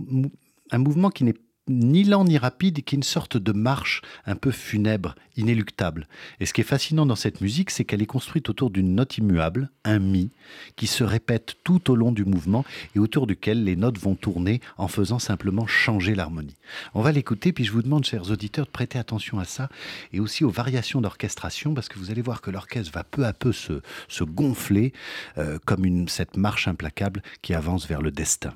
un 0.70 0.78
mouvement 0.78 1.10
qui 1.10 1.24
n'est 1.24 1.34
ni 1.68 2.04
lent 2.04 2.24
ni 2.24 2.38
rapide, 2.38 2.82
qui 2.82 2.94
est 2.94 2.98
une 2.98 3.02
sorte 3.02 3.36
de 3.36 3.52
marche 3.52 4.02
un 4.26 4.36
peu 4.36 4.50
funèbre, 4.50 5.14
inéluctable. 5.36 6.08
Et 6.40 6.46
ce 6.46 6.52
qui 6.52 6.60
est 6.60 6.64
fascinant 6.64 7.06
dans 7.06 7.16
cette 7.16 7.40
musique, 7.40 7.70
c'est 7.70 7.84
qu'elle 7.84 8.02
est 8.02 8.06
construite 8.06 8.48
autour 8.48 8.70
d'une 8.70 8.94
note 8.94 9.18
immuable, 9.18 9.70
un 9.84 9.98
mi, 9.98 10.30
qui 10.76 10.86
se 10.86 11.04
répète 11.04 11.56
tout 11.64 11.90
au 11.90 11.96
long 11.96 12.12
du 12.12 12.24
mouvement 12.24 12.64
et 12.94 12.98
autour 12.98 13.26
duquel 13.26 13.64
les 13.64 13.76
notes 13.76 13.98
vont 13.98 14.14
tourner 14.14 14.60
en 14.76 14.88
faisant 14.88 15.18
simplement 15.18 15.66
changer 15.66 16.14
l'harmonie. 16.14 16.56
On 16.94 17.02
va 17.02 17.12
l'écouter, 17.12 17.52
puis 17.52 17.64
je 17.64 17.72
vous 17.72 17.82
demande, 17.82 18.04
chers 18.04 18.30
auditeurs, 18.30 18.66
de 18.66 18.70
prêter 18.70 18.98
attention 18.98 19.38
à 19.38 19.44
ça 19.44 19.68
et 20.12 20.20
aussi 20.20 20.44
aux 20.44 20.50
variations 20.50 21.00
d'orchestration, 21.00 21.74
parce 21.74 21.88
que 21.88 21.98
vous 21.98 22.10
allez 22.10 22.22
voir 22.22 22.40
que 22.40 22.50
l'orchestre 22.50 22.92
va 22.92 23.04
peu 23.04 23.24
à 23.24 23.32
peu 23.32 23.52
se, 23.52 23.82
gonfler 24.22 24.92
euh, 25.38 25.58
comme 25.64 26.08
cette 26.08 26.36
marche 26.36 26.68
implacable 26.68 27.22
qui 27.42 27.54
avance 27.54 27.86
vers 27.86 28.02
le 28.02 28.10
destin. 28.10 28.54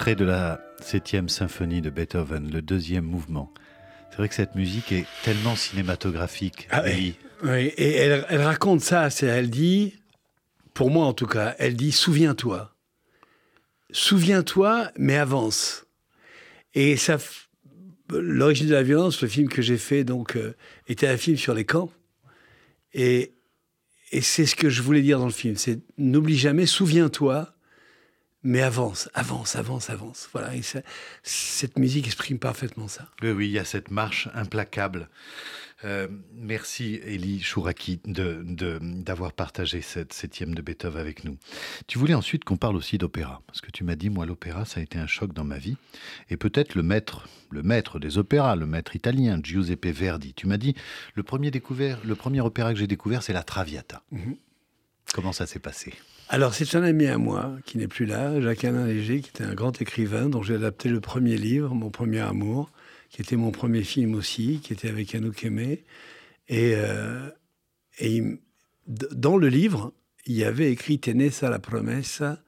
Extrait 0.00 0.14
de 0.14 0.24
la 0.24 0.62
septième 0.80 1.28
symphonie 1.28 1.82
de 1.82 1.90
Beethoven, 1.90 2.50
le 2.50 2.62
deuxième 2.62 3.04
mouvement. 3.04 3.52
C'est 4.08 4.16
vrai 4.16 4.30
que 4.30 4.34
cette 4.34 4.54
musique 4.54 4.92
est 4.92 5.04
tellement 5.24 5.56
cinématographique. 5.56 6.68
Ah 6.70 6.84
oui. 6.86 7.16
Et 7.76 7.96
elle, 7.96 8.24
elle 8.30 8.40
raconte 8.40 8.80
ça. 8.80 9.08
Elle 9.20 9.50
dit 9.50 9.92
pour 10.72 10.88
moi 10.90 11.04
en 11.04 11.12
tout 11.12 11.26
cas, 11.26 11.54
elle 11.58 11.76
dit 11.76 11.92
souviens-toi. 11.92 12.74
Souviens-toi, 13.90 14.90
mais 14.96 15.18
avance. 15.18 15.84
Et 16.72 16.96
ça, 16.96 17.18
l'origine 18.10 18.68
de 18.68 18.72
la 18.72 18.82
violence, 18.82 19.20
le 19.20 19.28
film 19.28 19.50
que 19.50 19.60
j'ai 19.60 19.76
fait, 19.76 20.02
donc, 20.02 20.34
euh, 20.34 20.54
était 20.88 21.08
un 21.08 21.18
film 21.18 21.36
sur 21.36 21.52
les 21.52 21.66
camps. 21.66 21.92
Et, 22.94 23.34
et 24.12 24.22
c'est 24.22 24.46
ce 24.46 24.56
que 24.56 24.70
je 24.70 24.80
voulais 24.80 25.02
dire 25.02 25.18
dans 25.18 25.26
le 25.26 25.30
film. 25.30 25.56
C'est 25.56 25.80
n'oublie 25.98 26.38
jamais, 26.38 26.64
souviens-toi, 26.64 27.54
mais 28.42 28.62
avance, 28.62 29.10
avance, 29.14 29.56
avance, 29.56 29.90
avance. 29.90 30.28
Voilà. 30.32 30.54
Et 30.54 30.62
cette 31.22 31.78
musique 31.78 32.06
exprime 32.06 32.38
parfaitement 32.38 32.88
ça. 32.88 33.08
Oui, 33.22 33.30
oui, 33.30 33.46
il 33.48 33.52
y 33.52 33.58
a 33.58 33.64
cette 33.64 33.90
marche 33.90 34.28
implacable. 34.34 35.08
Euh, 35.84 36.08
merci 36.34 37.00
Elie 37.06 37.40
Chouraki 37.40 38.00
d'avoir 38.04 39.30
de, 39.30 39.34
partagé 39.34 39.80
cette 39.80 40.12
septième 40.12 40.54
de 40.54 40.60
Beethoven 40.60 41.00
avec 41.00 41.24
nous. 41.24 41.38
Tu 41.86 41.98
voulais 41.98 42.14
ensuite 42.14 42.44
qu'on 42.44 42.58
parle 42.58 42.76
aussi 42.76 42.98
d'opéra, 42.98 43.42
parce 43.46 43.60
que 43.62 43.70
tu 43.70 43.82
m'as 43.82 43.96
dit, 43.96 44.10
moi 44.10 44.26
l'opéra, 44.26 44.66
ça 44.66 44.80
a 44.80 44.82
été 44.82 44.98
un 44.98 45.06
choc 45.06 45.32
dans 45.32 45.44
ma 45.44 45.56
vie, 45.56 45.76
et 46.28 46.36
peut-être 46.36 46.74
le 46.74 46.82
maître, 46.82 47.28
le 47.50 47.62
maître 47.62 47.98
des 47.98 48.18
opéras, 48.18 48.56
le 48.56 48.66
maître 48.66 48.94
italien, 48.94 49.40
Giuseppe 49.42 49.86
Verdi. 49.86 50.34
Tu 50.34 50.46
m'as 50.46 50.58
dit, 50.58 50.74
le 51.14 51.22
premier, 51.22 51.50
découvert, 51.50 51.98
le 52.04 52.14
premier 52.14 52.42
opéra 52.42 52.74
que 52.74 52.78
j'ai 52.78 52.86
découvert, 52.86 53.22
c'est 53.22 53.32
la 53.32 53.42
Traviata. 53.42 54.02
Mhm. 54.10 54.36
Comment 55.14 55.32
ça 55.32 55.46
s'est 55.46 55.60
passé? 55.60 55.94
Alors, 56.32 56.54
c'est 56.54 56.76
un 56.76 56.84
ami 56.84 57.08
à 57.08 57.18
moi 57.18 57.56
qui 57.66 57.76
n'est 57.76 57.88
plus 57.88 58.06
là, 58.06 58.40
Jacques-Alain 58.40 58.86
Léger, 58.86 59.20
qui 59.20 59.30
était 59.30 59.42
un 59.42 59.54
grand 59.54 59.82
écrivain 59.82 60.28
dont 60.28 60.44
j'ai 60.44 60.54
adapté 60.54 60.88
le 60.88 61.00
premier 61.00 61.36
livre, 61.36 61.74
Mon 61.74 61.90
premier 61.90 62.20
amour, 62.20 62.70
qui 63.08 63.20
était 63.20 63.34
mon 63.34 63.50
premier 63.50 63.82
film 63.82 64.14
aussi, 64.14 64.60
qui 64.62 64.72
était 64.72 64.88
avec 64.88 65.12
Anouk 65.12 65.42
Aimé. 65.42 65.82
Et, 66.48 66.74
euh, 66.76 67.28
et 67.98 68.22
dans 68.86 69.36
le 69.36 69.48
livre, 69.48 69.92
il 70.24 70.36
y 70.36 70.44
avait 70.44 70.70
écrit 70.70 71.00
Tenesa 71.00 71.50
la 71.50 71.58
promessa, 71.58 72.38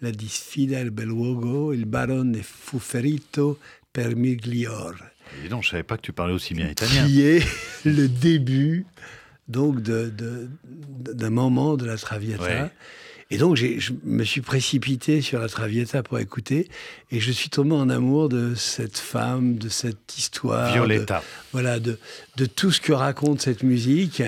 la 0.00 0.12
disfida 0.12 0.80
il 0.80 0.90
bel 0.90 1.08
luogo, 1.08 1.72
il 1.72 1.84
barone 1.84 2.40
fu 2.44 2.78
ferito 2.78 3.58
per 3.92 4.14
miglior. 4.14 4.94
Et 5.44 5.48
donc, 5.48 5.64
je 5.64 5.70
savais 5.70 5.82
pas 5.82 5.96
que 5.96 6.02
tu 6.02 6.12
parlais 6.12 6.34
aussi 6.34 6.54
bien 6.54 6.68
italien. 6.68 7.06
Qui 7.06 7.22
est 7.22 7.44
le 7.84 8.06
début 8.06 8.86
donc 9.48 9.80
d'un 9.80 10.08
de, 10.08 11.28
moment 11.28 11.76
de 11.76 11.86
la 11.86 11.96
Traviata. 11.96 12.70
Et 13.30 13.38
donc, 13.38 13.56
je 13.56 13.92
me 14.04 14.24
suis 14.24 14.40
précipité 14.40 15.20
sur 15.20 15.38
la 15.38 15.48
Traviata 15.48 16.02
pour 16.02 16.18
écouter, 16.18 16.68
et 17.10 17.20
je 17.20 17.32
suis 17.32 17.48
tombé 17.48 17.74
en 17.74 17.88
amour 17.88 18.28
de 18.28 18.54
cette 18.54 18.98
femme, 18.98 19.56
de 19.56 19.68
cette 19.68 20.18
histoire. 20.18 20.72
Violetta. 20.72 21.22
voilà, 21.52 21.80
de, 21.80 21.98
de, 22.36 22.46
tout 22.46 22.70
ce 22.70 22.80
que 22.80 22.92
raconte 22.92 23.40
cette 23.40 23.62
musique. 23.62 24.22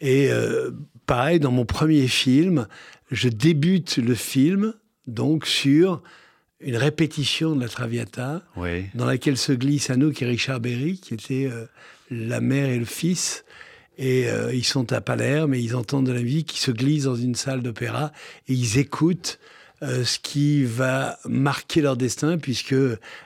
Et 0.00 0.30
euh, 0.30 0.70
pareil, 1.06 1.40
dans 1.40 1.52
mon 1.52 1.64
premier 1.64 2.08
film, 2.08 2.66
je 3.10 3.28
débute 3.28 3.96
le 3.98 4.14
film, 4.14 4.74
donc, 5.06 5.46
sur 5.46 6.02
une 6.60 6.76
répétition 6.76 7.54
de 7.54 7.60
la 7.60 7.68
Traviata, 7.68 8.42
dans 8.94 9.06
laquelle 9.06 9.36
se 9.36 9.52
glissent 9.52 9.90
Anouk 9.90 10.20
et 10.22 10.26
Richard 10.26 10.60
Berry, 10.60 10.98
qui 10.98 11.14
étaient 11.14 11.48
euh, 11.50 11.66
la 12.10 12.40
mère 12.40 12.68
et 12.68 12.78
le 12.78 12.84
fils 12.84 13.44
et 13.98 14.28
euh, 14.28 14.54
ils 14.54 14.64
sont 14.64 14.92
à 14.92 15.00
Palerme 15.00 15.54
et 15.54 15.58
ils 15.58 15.76
entendent 15.76 16.06
de 16.06 16.12
la 16.12 16.22
musique, 16.22 16.46
qui 16.46 16.60
se 16.60 16.70
glissent 16.70 17.04
dans 17.04 17.16
une 17.16 17.34
salle 17.34 17.62
d'opéra 17.62 18.12
et 18.46 18.54
ils 18.54 18.78
écoutent 18.78 19.38
euh, 19.82 20.04
ce 20.04 20.18
qui 20.18 20.64
va 20.64 21.18
marquer 21.24 21.82
leur 21.82 21.96
destin, 21.96 22.36
puisque 22.38 22.74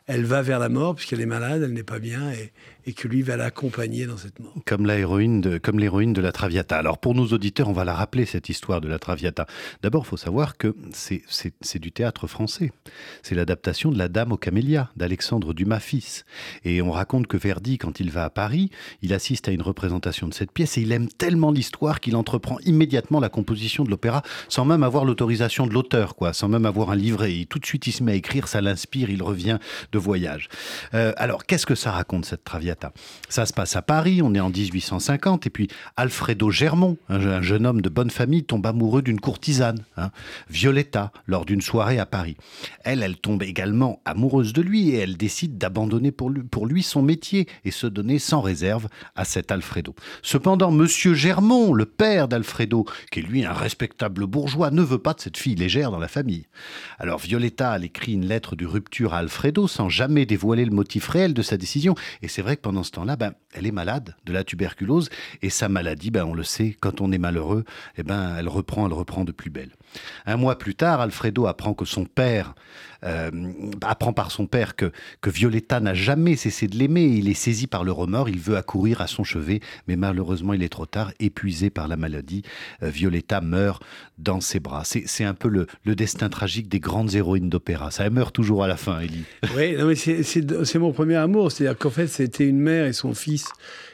elle 0.06 0.24
va 0.24 0.42
vers 0.42 0.58
la 0.58 0.68
mort, 0.68 0.94
puisqu'elle 0.94 1.22
est 1.22 1.26
malade, 1.26 1.62
elle 1.62 1.72
n'est 1.72 1.82
pas 1.82 1.98
bien, 1.98 2.30
et, 2.32 2.52
et 2.86 2.92
que 2.92 3.08
lui 3.08 3.22
va 3.22 3.36
l'accompagner 3.36 4.06
dans 4.06 4.16
cette 4.16 4.40
mort. 4.40 4.54
Comme 4.66 4.86
l'héroïne 4.86 5.40
de, 5.40 5.58
comme 5.58 5.78
l'héroïne 5.78 6.12
de 6.12 6.20
la 6.20 6.32
Traviata. 6.32 6.76
Alors 6.78 6.98
pour 6.98 7.14
nos 7.14 7.26
auditeurs, 7.28 7.68
on 7.68 7.72
va 7.72 7.84
la 7.84 7.94
rappeler 7.94 8.26
cette 8.26 8.48
histoire 8.48 8.80
de 8.80 8.88
la 8.88 8.98
Traviata. 8.98 9.46
D'abord, 9.82 10.04
il 10.04 10.08
faut 10.08 10.16
savoir 10.16 10.56
que 10.56 10.74
c'est, 10.92 11.22
du 11.78 11.92
théâtre 11.92 12.26
français. 12.26 12.72
C'est 13.22 13.34
l'adaptation 13.34 13.90
de 13.90 13.98
La 13.98 14.08
Dame 14.08 14.32
aux 14.32 14.36
Camélias 14.36 14.88
d'Alexandre 14.96 15.54
Dumas 15.54 15.80
fils. 15.80 16.24
Et 16.64 16.82
on 16.82 16.90
raconte 16.90 17.26
que 17.26 17.36
Verdi, 17.36 17.78
quand 17.78 18.00
il 18.00 18.10
va 18.10 18.24
à 18.24 18.30
Paris, 18.30 18.70
il 19.02 19.12
assiste 19.12 19.48
à 19.48 19.52
une 19.52 19.62
représentation 19.62 20.28
de 20.28 20.34
cette 20.34 20.52
pièce 20.52 20.78
et 20.78 20.82
il 20.82 20.92
aime 20.92 21.08
tellement 21.08 21.50
l'histoire 21.50 22.00
qu'il 22.00 22.16
entreprend 22.16 22.58
immédiatement 22.64 23.20
la 23.20 23.28
composition 23.28 23.84
de 23.84 23.90
l'opéra 23.90 24.22
sans 24.48 24.64
même 24.64 24.82
avoir 24.82 25.04
l'autorisation 25.04 25.66
de 25.66 25.72
l'auteur, 25.72 26.14
quoi, 26.14 26.32
sans 26.32 26.48
même 26.48 26.66
avoir 26.66 26.90
un 26.90 26.96
livret. 26.96 27.34
Et 27.34 27.46
tout 27.46 27.58
de 27.58 27.66
suite, 27.66 27.86
il 27.86 27.92
se 27.92 28.02
met 28.02 28.12
à 28.12 28.14
écrire, 28.14 28.48
ça 28.48 28.60
l'inspire, 28.60 29.10
il 29.10 29.22
revient 29.22 29.58
de 29.92 29.98
voyage. 29.98 30.48
Euh, 30.94 31.12
alors, 31.16 31.46
qu'est-ce 31.46 31.66
que 31.66 31.74
ça 31.74 31.92
raconte 31.92 32.24
cette 32.24 32.44
Traviata? 32.44 32.71
Ça 33.28 33.46
se 33.46 33.52
passe 33.52 33.76
à 33.76 33.82
Paris, 33.82 34.22
on 34.22 34.34
est 34.34 34.40
en 34.40 34.50
1850, 34.50 35.46
et 35.46 35.50
puis 35.50 35.68
Alfredo 35.96 36.50
Germont, 36.50 36.96
un, 37.08 37.42
jeune 37.42 37.66
homme 37.66 37.80
de 37.80 37.88
bonne 37.88 38.10
famille, 38.10 38.44
tombe 38.44 38.66
amoureux 38.66 39.02
d'une 39.02 39.20
courtisane, 39.20 39.84
hein, 39.96 40.10
Violetta, 40.48 41.12
lors 41.26 41.44
d'une 41.44 41.60
soirée 41.60 41.98
à 41.98 42.06
Paris. 42.06 42.36
Elle, 42.84 43.02
elle 43.02 43.16
tombe 43.16 43.42
également 43.42 44.00
amoureuse 44.04 44.52
de 44.52 44.62
lui 44.62 44.90
et 44.90 44.98
elle 44.98 45.16
décide 45.16 45.58
d'abandonner 45.58 46.12
pour 46.12 46.30
lui, 46.66 46.82
son 46.82 47.02
métier 47.02 47.48
et 47.64 47.70
se 47.70 47.86
donner 47.86 48.18
sans 48.18 48.40
réserve 48.40 48.88
à 49.14 49.24
cet 49.24 49.50
Alfredo. 49.50 49.94
Cependant, 50.22 50.70
Monsieur 50.70 51.14
Germont, 51.14 51.72
le 51.72 51.86
père 51.86 52.28
d'Alfredo, 52.28 52.86
qui 53.10 53.20
est 53.20 53.22
lui 53.22 53.44
un 53.44 53.52
respectable 53.52 54.26
bourgeois, 54.26 54.70
ne 54.70 54.82
veut 54.82 54.98
pas 54.98 55.14
de 55.14 55.20
cette 55.20 55.36
fille 55.36 55.54
légère 55.54 55.90
dans 55.90 55.98
la 55.98 56.08
famille. 56.08 56.46
Alors 56.98 57.18
Violetta, 57.18 57.76
elle 57.76 57.84
écrit 57.84 58.12
une 58.12 58.26
lettre 58.26 58.56
de 58.56 58.66
rupture 58.66 59.14
à 59.14 59.18
Alfredo 59.18 59.68
sans 59.68 59.88
jamais 59.88 60.26
dévoiler 60.26 60.64
le 60.64 60.70
motif 60.70 61.08
réel 61.08 61.34
de 61.34 61.42
sa 61.42 61.56
décision, 61.56 61.94
et 62.22 62.28
c'est 62.28 62.42
vrai 62.42 62.56
pendant 62.62 62.82
ce 62.82 62.90
temps-là, 62.92 63.16
ben, 63.16 63.34
elle 63.52 63.66
est 63.66 63.72
malade 63.72 64.14
de 64.24 64.32
la 64.32 64.44
tuberculose 64.44 65.10
et 65.42 65.50
sa 65.50 65.68
maladie, 65.68 66.10
ben, 66.10 66.24
on 66.24 66.34
le 66.34 66.44
sait, 66.44 66.76
quand 66.80 67.00
on 67.00 67.12
est 67.12 67.18
malheureux, 67.18 67.64
eh 67.96 68.02
ben, 68.02 68.36
elle 68.38 68.48
reprend, 68.48 68.86
elle 68.86 68.92
reprend 68.92 69.24
de 69.24 69.32
plus 69.32 69.50
belle. 69.50 69.72
Un 70.26 70.36
mois 70.36 70.58
plus 70.58 70.74
tard, 70.74 71.00
Alfredo 71.00 71.46
apprend 71.46 71.74
que 71.74 71.84
son 71.84 72.04
père 72.04 72.54
euh, 73.04 73.30
apprend 73.80 74.12
par 74.12 74.30
son 74.30 74.46
père 74.46 74.76
que, 74.76 74.92
que 75.20 75.30
Violetta 75.30 75.80
n'a 75.80 75.94
jamais 75.94 76.36
cessé 76.36 76.68
de 76.68 76.76
l'aimer. 76.76 77.04
Il 77.04 77.28
est 77.28 77.34
saisi 77.34 77.66
par 77.66 77.82
le 77.82 77.90
remords, 77.90 78.28
il 78.28 78.38
veut 78.38 78.56
accourir 78.56 79.00
à 79.00 79.08
son 79.08 79.24
chevet, 79.24 79.60
mais 79.88 79.96
malheureusement 79.96 80.52
il 80.52 80.62
est 80.62 80.68
trop 80.68 80.86
tard, 80.86 81.12
épuisé 81.18 81.70
par 81.70 81.88
la 81.88 81.96
maladie. 81.96 82.42
Euh, 82.82 82.90
Violetta 82.90 83.40
meurt 83.40 83.82
dans 84.18 84.40
ses 84.40 84.60
bras. 84.60 84.84
C'est 84.84 85.24
un 85.24 85.34
peu 85.34 85.48
le, 85.48 85.66
le, 85.84 85.96
destin 85.96 86.28
tragique 86.28 86.68
des 86.68 86.78
grandes 86.78 87.14
héroïnes 87.14 87.50
d'opéra. 87.50 87.90
Ça 87.90 88.08
meurt 88.08 88.32
toujours 88.32 88.62
à 88.62 88.68
la 88.68 88.76
fin, 88.76 89.00
Elie. 89.00 89.24
Oui, 89.56 89.96
c'est 89.96 90.78
mon 90.78 90.92
premier 90.92 91.16
amour. 91.16 91.50
C'est-à-dire 91.50 91.76
qu'en 91.76 91.90
fait, 91.90 92.06
c'était 92.06 92.46
une 92.46 92.60
mère 92.60 92.86
et 92.86 92.92
son 92.92 93.14
fils 93.14 93.46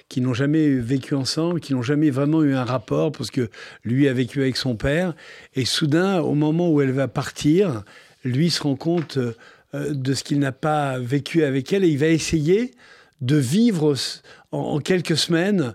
qui 0.09 0.21
n'ont 0.21 0.35
jamais 0.35 0.71
vécu 0.71 1.15
ensemble, 1.15 1.61
qui 1.61 1.75
n'ont 1.75 1.83
jamais 1.83 2.11
vraiment 2.11 2.43
eu 2.43 2.55
un 2.55 2.65
rapport, 2.65 3.13
parce 3.13 3.31
que 3.31 3.51
lui 3.85 4.09
a 4.09 4.13
vécu 4.13 4.41
avec 4.41 4.57
son 4.57 4.75
père. 4.75 5.15
Et 5.55 5.65
soudain, 5.65 6.21
au 6.21 6.35
moment 6.35 6.71
où 6.71 6.81
elle 6.81 6.93
va 6.93 7.09
partir, 7.09 7.85
lui 8.25 8.51
se 8.51 8.63
rend 8.63 8.77
compte 8.77 9.19
euh, 9.19 9.35
de 9.95 10.15
ce 10.15 10.25
qu'il 10.25 10.39
n'a 10.39 10.53
pas 10.53 10.99
vécu 10.99 11.45
avec 11.45 11.73
elle 11.73 11.85
et 11.85 11.89
il 11.89 11.99
va 11.99 12.07
essayer 12.07 12.73
de 13.21 13.37
vivre 13.37 13.95
en, 14.51 14.79
quelques 14.79 15.17
semaines 15.17 15.75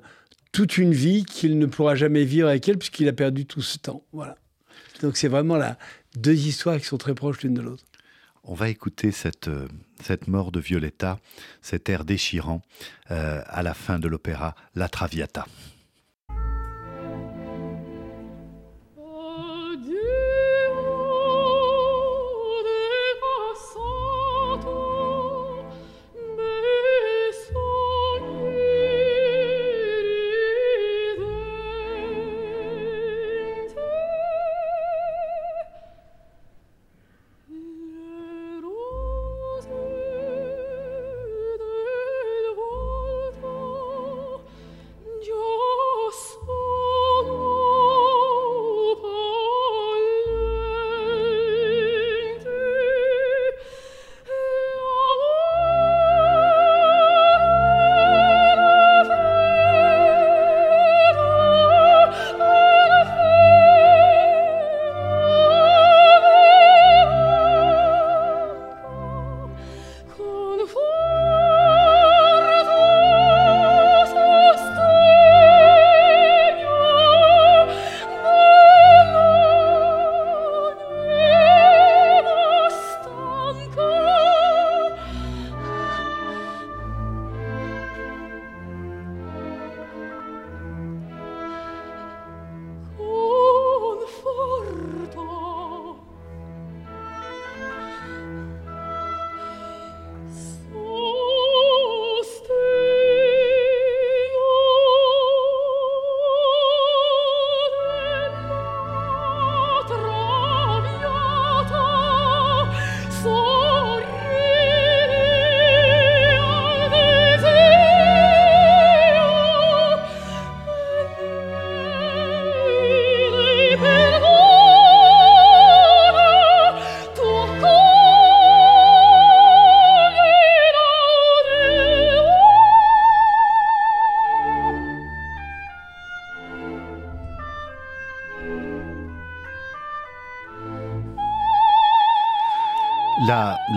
toute 0.52 0.78
une 0.78 0.94
vie 0.94 1.26
qu'il 1.26 1.60
ne 1.60 1.66
pourra 1.66 1.96
jamais 1.96 2.24
vivre 2.24 2.48
avec 2.48 2.68
elle 2.68 2.78
puisqu'il 2.78 3.08
a 3.08 3.14
perdu 3.14 3.46
tout 3.46 3.62
ce 3.62 3.78
temps. 3.78 4.04
Voilà. 4.12 4.36
Donc 5.02 5.18
c'est 5.18 5.28
vraiment 5.28 5.58
là 5.58 5.78
deux 6.16 6.34
histoires 6.48 6.80
qui 6.80 6.86
sont 6.86 6.98
très 6.98 7.14
proches 7.14 7.42
l'une 7.44 7.54
de 7.54 7.62
l'autre. 7.62 7.84
On 8.46 8.56
va 8.56 8.70
écouter 8.70 9.12
cette, 9.12 9.48
euh, 9.48 9.68
cette 10.02 10.28
mort 10.28 10.52
de 10.52 10.60
Violetta, 10.60 11.20
cet 11.62 11.88
air 11.88 12.04
déchirant 12.04 12.62
euh, 13.10 13.42
à 13.48 13.64
la 13.64 13.74
fin 13.74 14.00
de 14.00 14.08
l'opéra 14.08 14.54
La 14.76 14.90
Traviata. 14.90 15.46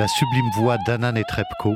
La 0.06 0.10
sublime 0.10 0.50
voix 0.50 0.78
d'Anna 0.78 1.10
Netrebko 1.10 1.74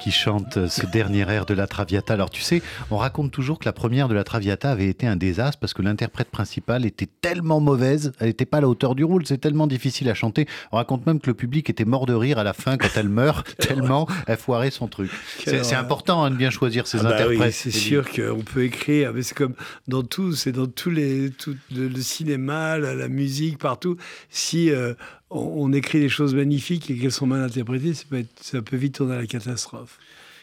qui 0.00 0.10
chante 0.10 0.68
ce 0.68 0.86
dernier 0.86 1.28
air 1.28 1.46
de 1.46 1.54
la 1.54 1.66
Traviata. 1.66 2.14
Alors 2.14 2.30
tu 2.30 2.42
sais, 2.42 2.62
on 2.90 2.96
raconte 2.96 3.32
toujours 3.32 3.58
que 3.58 3.64
la 3.64 3.72
première 3.72 4.08
de 4.08 4.14
la 4.14 4.24
Traviata 4.24 4.70
avait 4.70 4.88
été 4.88 5.06
un 5.06 5.16
désastre 5.16 5.58
parce 5.58 5.74
que 5.74 5.82
l'interprète 5.82 6.30
principale 6.30 6.86
était 6.86 7.08
tellement 7.20 7.60
mauvaise, 7.60 8.12
elle 8.20 8.28
n'était 8.28 8.46
pas 8.46 8.58
à 8.58 8.60
la 8.60 8.68
hauteur 8.68 8.94
du 8.94 9.04
rôle, 9.04 9.26
c'est 9.26 9.38
tellement 9.38 9.66
difficile 9.66 10.08
à 10.08 10.14
chanter. 10.14 10.46
On 10.72 10.76
raconte 10.76 11.06
même 11.06 11.20
que 11.20 11.26
le 11.28 11.34
public 11.34 11.70
était 11.70 11.84
mort 11.84 12.06
de 12.06 12.14
rire 12.14 12.38
à 12.38 12.44
la 12.44 12.52
fin 12.52 12.76
quand 12.76 12.88
elle 12.96 13.08
meurt, 13.08 13.56
tellement 13.58 14.06
elle 14.26 14.36
foirait 14.36 14.70
son 14.70 14.88
truc. 14.88 15.10
C'est 15.44 15.74
important 15.74 16.24
hein, 16.24 16.30
de 16.30 16.36
bien 16.36 16.50
choisir 16.50 16.86
ses 16.86 16.98
ah 17.00 17.02
bah 17.02 17.14
interprètes. 17.14 17.52
c'est 17.52 17.70
sûr 17.70 18.08
qu'on 18.10 18.42
peut 18.42 18.64
écrire, 18.64 19.12
mais 19.12 19.22
c'est 19.22 19.36
comme 19.36 19.54
dans 19.88 20.02
tout, 20.02 20.32
c'est 20.32 20.52
dans 20.52 20.66
tous 20.66 20.90
les, 20.90 21.30
tout 21.30 21.56
le, 21.74 22.00
cinéma, 22.00 22.78
la, 22.78 23.08
musique, 23.08 23.58
partout. 23.58 23.96
Si 24.30 24.70
euh, 24.70 24.94
on, 25.30 25.72
écrit 25.72 26.00
des 26.00 26.08
choses 26.08 26.34
magnifiques 26.34 26.90
et 26.90 26.96
qu'elles 26.96 27.12
sont 27.12 27.26
mal 27.26 27.42
interprétées, 27.42 27.94
ça 27.94 28.04
peut, 28.08 28.24
ça 28.40 28.62
peut 28.62 28.76
vite 28.76 28.94
tourner 28.94 29.14
à 29.14 29.20
la 29.20 29.26
catastrophe. 29.26 29.55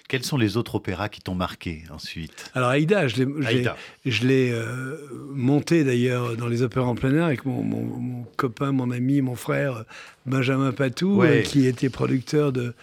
Quels 0.09 0.23
sont 0.25 0.37
les 0.37 0.57
autres 0.57 0.75
opéras 0.75 1.07
qui 1.07 1.21
t'ont 1.21 1.33
marqué 1.33 1.83
ensuite? 1.89 2.51
Alors 2.53 2.69
Aïda, 2.69 3.07
je 3.07 3.23
l'ai 3.23 4.51
euh, 4.51 4.97
monté 5.31 5.85
d'ailleurs 5.85 6.35
dans 6.35 6.47
les 6.47 6.61
opéras 6.61 6.87
en 6.87 6.95
plein 6.95 7.13
air 7.15 7.23
avec 7.23 7.45
mon, 7.45 8.25
copain, 8.35 8.73
mon 8.73 8.91
ami, 8.91 9.21
mon 9.21 9.35
frère 9.35 9.85
Benjamin 10.25 10.73
Patou, 10.73 11.23
euh, 11.23 11.41
qui 11.41 11.65
était 11.67 11.89
producteur 11.89 12.51
de, 12.51 12.73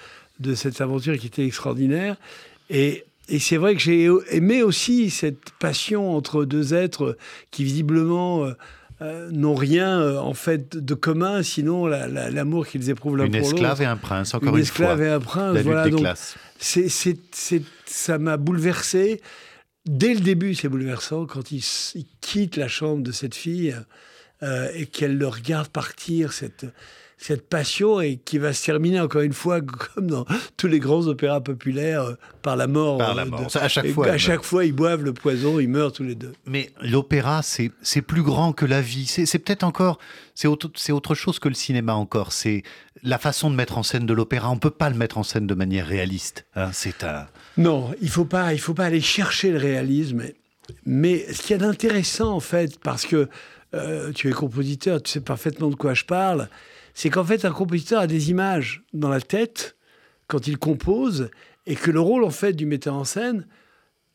de 0.41 0.55
cette 0.55 0.81
aventure 0.81 1.19
qui 1.19 1.27
était 1.27 1.45
extraordinaire. 1.45 2.17
Et, 2.71 3.05
et 3.29 3.39
c'est 3.39 3.59
vrai 3.59 3.75
que 3.75 3.83
j'ai 3.83 4.09
aimé 4.31 4.63
aussi 4.63 5.11
cette 5.11 5.51
passion 5.59 6.17
entre 6.17 6.45
deux 6.45 6.73
êtres 6.75 7.19
qui 7.51 7.65
visiblement... 7.65 8.51
Euh, 9.03 9.31
n'ont 9.31 9.55
rien 9.55 9.99
euh, 9.99 10.19
en 10.19 10.35
fait 10.35 10.77
de 10.77 10.95
commun, 10.95 11.43
sinon 11.43 11.87
l'amour 11.87 12.67
qu'ils 12.67 12.91
éprouvent 12.91 13.17
l'un 13.17 13.25
pour 13.25 13.35
l'autre. 13.35 13.49
Une 13.49 13.55
esclave 13.55 13.81
et 13.81 13.87
un 13.87 13.97
prince, 13.97 14.35
encore 14.35 14.51
une, 14.51 14.57
une 14.57 14.61
esclave 14.61 15.01
et 15.01 15.09
un 15.09 15.21
prince, 15.21 15.57
voilà. 15.63 15.89
Donc, 15.89 16.07
ça 17.87 18.19
m'a 18.19 18.37
bouleversé. 18.37 19.23
Dès 19.87 20.13
le 20.13 20.21
début, 20.21 20.55
c'est 20.55 20.69
bouleversant 20.69 21.25
quand 21.25 21.51
il, 21.51 21.63
quitte 22.21 22.57
la 22.57 22.69
chambre 22.69 23.03
de 23.03 23.13
cette 23.13 23.35
fille 23.35 23.75
euh, 24.43 24.69
et 24.75 24.85
qu'elle 24.85 25.17
le 25.17 25.29
regarde 25.29 25.69
partir, 25.69 26.35
cette, 26.35 26.67
cette 27.21 27.49
passion 27.49 28.01
et 28.01 28.17
qui 28.17 28.39
va 28.39 28.55
se 28.55 28.65
terminer 28.65 28.99
encore 28.99 29.21
une 29.21 29.35
fois 29.35 29.61
comme 29.95 30.07
dans 30.07 30.25
tous 30.57 30.67
les 30.67 30.79
grands 30.79 31.07
opéras 31.07 31.43
populaires 31.43 32.03
euh, 32.03 32.15
par 32.41 32.57
la 32.57 32.67
mort. 32.67 32.99
Par 32.99 33.15
la 33.15 33.23
euh, 33.23 33.27
mort. 33.27 33.47
à 33.55 33.69
chaque 33.69 33.89
fois. 33.89 34.09
À 34.09 34.19
chaque 34.19 34.43
fois, 34.43 34.65
ils 34.65 34.73
boivent 34.73 35.05
le 35.05 35.13
poison, 35.13 35.61
ils 35.61 35.69
meurent 35.69 35.93
tous 35.93 36.03
les 36.03 36.15
deux. 36.15 36.33
Mais 36.47 36.71
l'opéra, 36.81 37.43
c'est 37.43 37.71
c'est 37.83 38.01
plus 38.01 38.23
grand 38.23 38.53
que 38.53 38.65
la 38.65 38.81
vie. 38.81 39.07
C'est 39.07 39.39
peut-être 39.39 39.65
encore 39.65 39.99
c'est 40.35 40.49
autre, 40.49 40.71
autre 40.91 41.15
chose 41.15 41.39
que 41.39 41.49
le 41.49 41.55
cinéma 41.55 41.95
encore. 41.95 42.33
C'est 42.33 42.63
la 43.03 43.19
façon 43.19 43.51
de 43.51 43.55
mettre 43.55 43.77
en 43.77 43.83
scène 43.83 44.07
de 44.07 44.15
l'opéra. 44.15 44.51
On 44.51 44.57
peut 44.57 44.71
pas 44.71 44.89
le 44.89 44.97
mettre 44.97 45.19
en 45.19 45.23
scène 45.23 45.47
de 45.47 45.55
manière 45.55 45.87
réaliste. 45.87 46.47
Hein. 46.57 46.71
C'est 46.73 47.05
un. 47.05 47.27
Non, 47.59 47.93
il 48.01 48.09
faut 48.09 48.25
pas 48.25 48.55
il 48.55 48.61
faut 48.61 48.75
pas 48.75 48.87
aller 48.87 49.03
chercher 49.03 49.51
le 49.51 49.59
réalisme. 49.59 50.23
Mais 50.87 51.27
ce 51.33 51.43
qu'il 51.43 51.51
y 51.51 51.55
a 51.55 51.59
d'intéressant 51.59 52.33
en 52.33 52.41
fait, 52.41 52.79
parce 52.81 53.05
que 53.05 53.29
euh, 53.75 54.11
tu 54.13 54.29
es 54.29 54.33
compositeur, 54.33 55.03
tu 55.03 55.11
sais 55.11 55.21
parfaitement 55.21 55.69
de 55.69 55.75
quoi 55.75 55.93
je 55.95 56.05
parle 56.05 56.49
c'est 56.95 57.11
qu'en 57.11 57.25
fait, 57.25 57.45
un 57.45 57.53
compositeur 57.53 58.01
a 58.01 58.07
des 58.07 58.31
images 58.31 58.83
dans 58.93 59.09
la 59.09 59.21
tête 59.21 59.77
quand 60.27 60.47
il 60.47 60.59
compose, 60.59 61.31
et 61.67 61.75
que 61.77 61.91
le 61.91 62.01
rôle, 62.01 62.25
en 62.25 62.31
fait, 62.31 62.53
du 62.53 62.67
metteur 62.67 62.95
en 62.95 63.05
scène, 63.05 63.47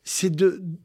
c'est 0.08 0.32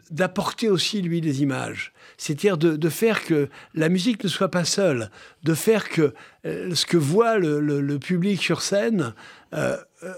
d'apporter 0.10 0.68
aussi, 0.68 1.02
lui, 1.02 1.22
des 1.22 1.44
images. 1.44 1.94
C'est-à-dire 2.18 2.58
de, 2.58 2.90
faire 2.90 3.24
que 3.24 3.50
la 3.76 3.88
musique 3.88 4.24
ne 4.24 4.30
soit 4.30 4.50
pas 4.50 4.66
seule, 4.66 5.12
de 5.44 5.54
faire 5.54 5.90
que 5.90 6.14
euh, 6.46 6.74
ce 6.74 6.88
que 6.88 6.98
voit 6.98 7.38
le, 7.38 7.98
public 8.00 8.42
sur 8.42 8.64
scène 8.64 9.14
euh, 9.54 9.78
euh, 10.04 10.14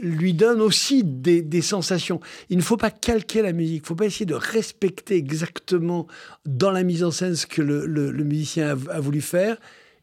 lui 0.00 0.32
donne 0.32 0.62
aussi 0.62 1.04
des, 1.04 1.60
sensations. 1.60 2.18
Il 2.48 2.56
ne 2.56 2.62
faut 2.62 2.78
pas 2.78 2.90
calquer 2.90 3.42
la 3.42 3.52
musique, 3.52 3.76
il 3.76 3.82
ne 3.82 3.86
faut 3.86 3.94
pas 3.94 4.06
essayer 4.06 4.26
de 4.26 4.34
respecter 4.34 5.16
exactement 5.16 6.06
dans 6.46 6.70
la 6.70 6.82
mise 6.82 7.04
en 7.04 7.10
scène 7.10 7.36
ce 7.36 7.46
que 7.46 7.60
le, 7.60 8.12
musicien 8.24 8.70
a 8.70 9.00
voulu 9.00 9.20
faire 9.20 9.58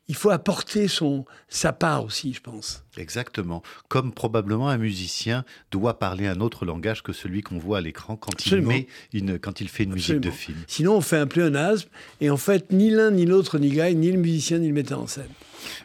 il 0.09 0.15
faut 0.15 0.31
apporter 0.31 0.87
son, 0.87 1.25
sa 1.47 1.71
part 1.71 2.03
aussi, 2.03 2.33
je 2.33 2.41
pense. 2.41 2.83
Exactement. 2.97 3.63
Comme 3.87 4.11
probablement 4.11 4.69
un 4.69 4.77
musicien 4.77 5.45
doit 5.71 5.97
parler 5.97 6.27
un 6.27 6.41
autre 6.41 6.65
langage 6.65 7.03
que 7.03 7.13
celui 7.13 7.41
qu'on 7.41 7.57
voit 7.57 7.77
à 7.77 7.81
l'écran 7.81 8.17
quand, 8.17 8.45
il 8.45 8.61
met 8.61 8.87
une, 9.13 9.39
quand 9.39 9.61
il 9.61 9.69
fait 9.69 9.83
une 9.83 9.93
musique 9.93 10.19
de 10.19 10.29
film. 10.29 10.57
Sinon, 10.67 10.97
on 10.97 11.01
fait 11.01 11.17
un 11.17 11.27
pléonasme 11.27 11.87
et 12.19 12.29
en 12.29 12.37
fait, 12.37 12.71
ni 12.71 12.89
l'un 12.89 13.11
ni 13.11 13.25
l'autre 13.25 13.59
n'y 13.59 13.69
gagne, 13.69 13.97
ni 13.97 14.11
le 14.11 14.19
musicien 14.19 14.59
ni 14.59 14.67
le 14.67 14.73
metteur 14.73 14.99
en 14.99 15.07
scène. 15.07 15.29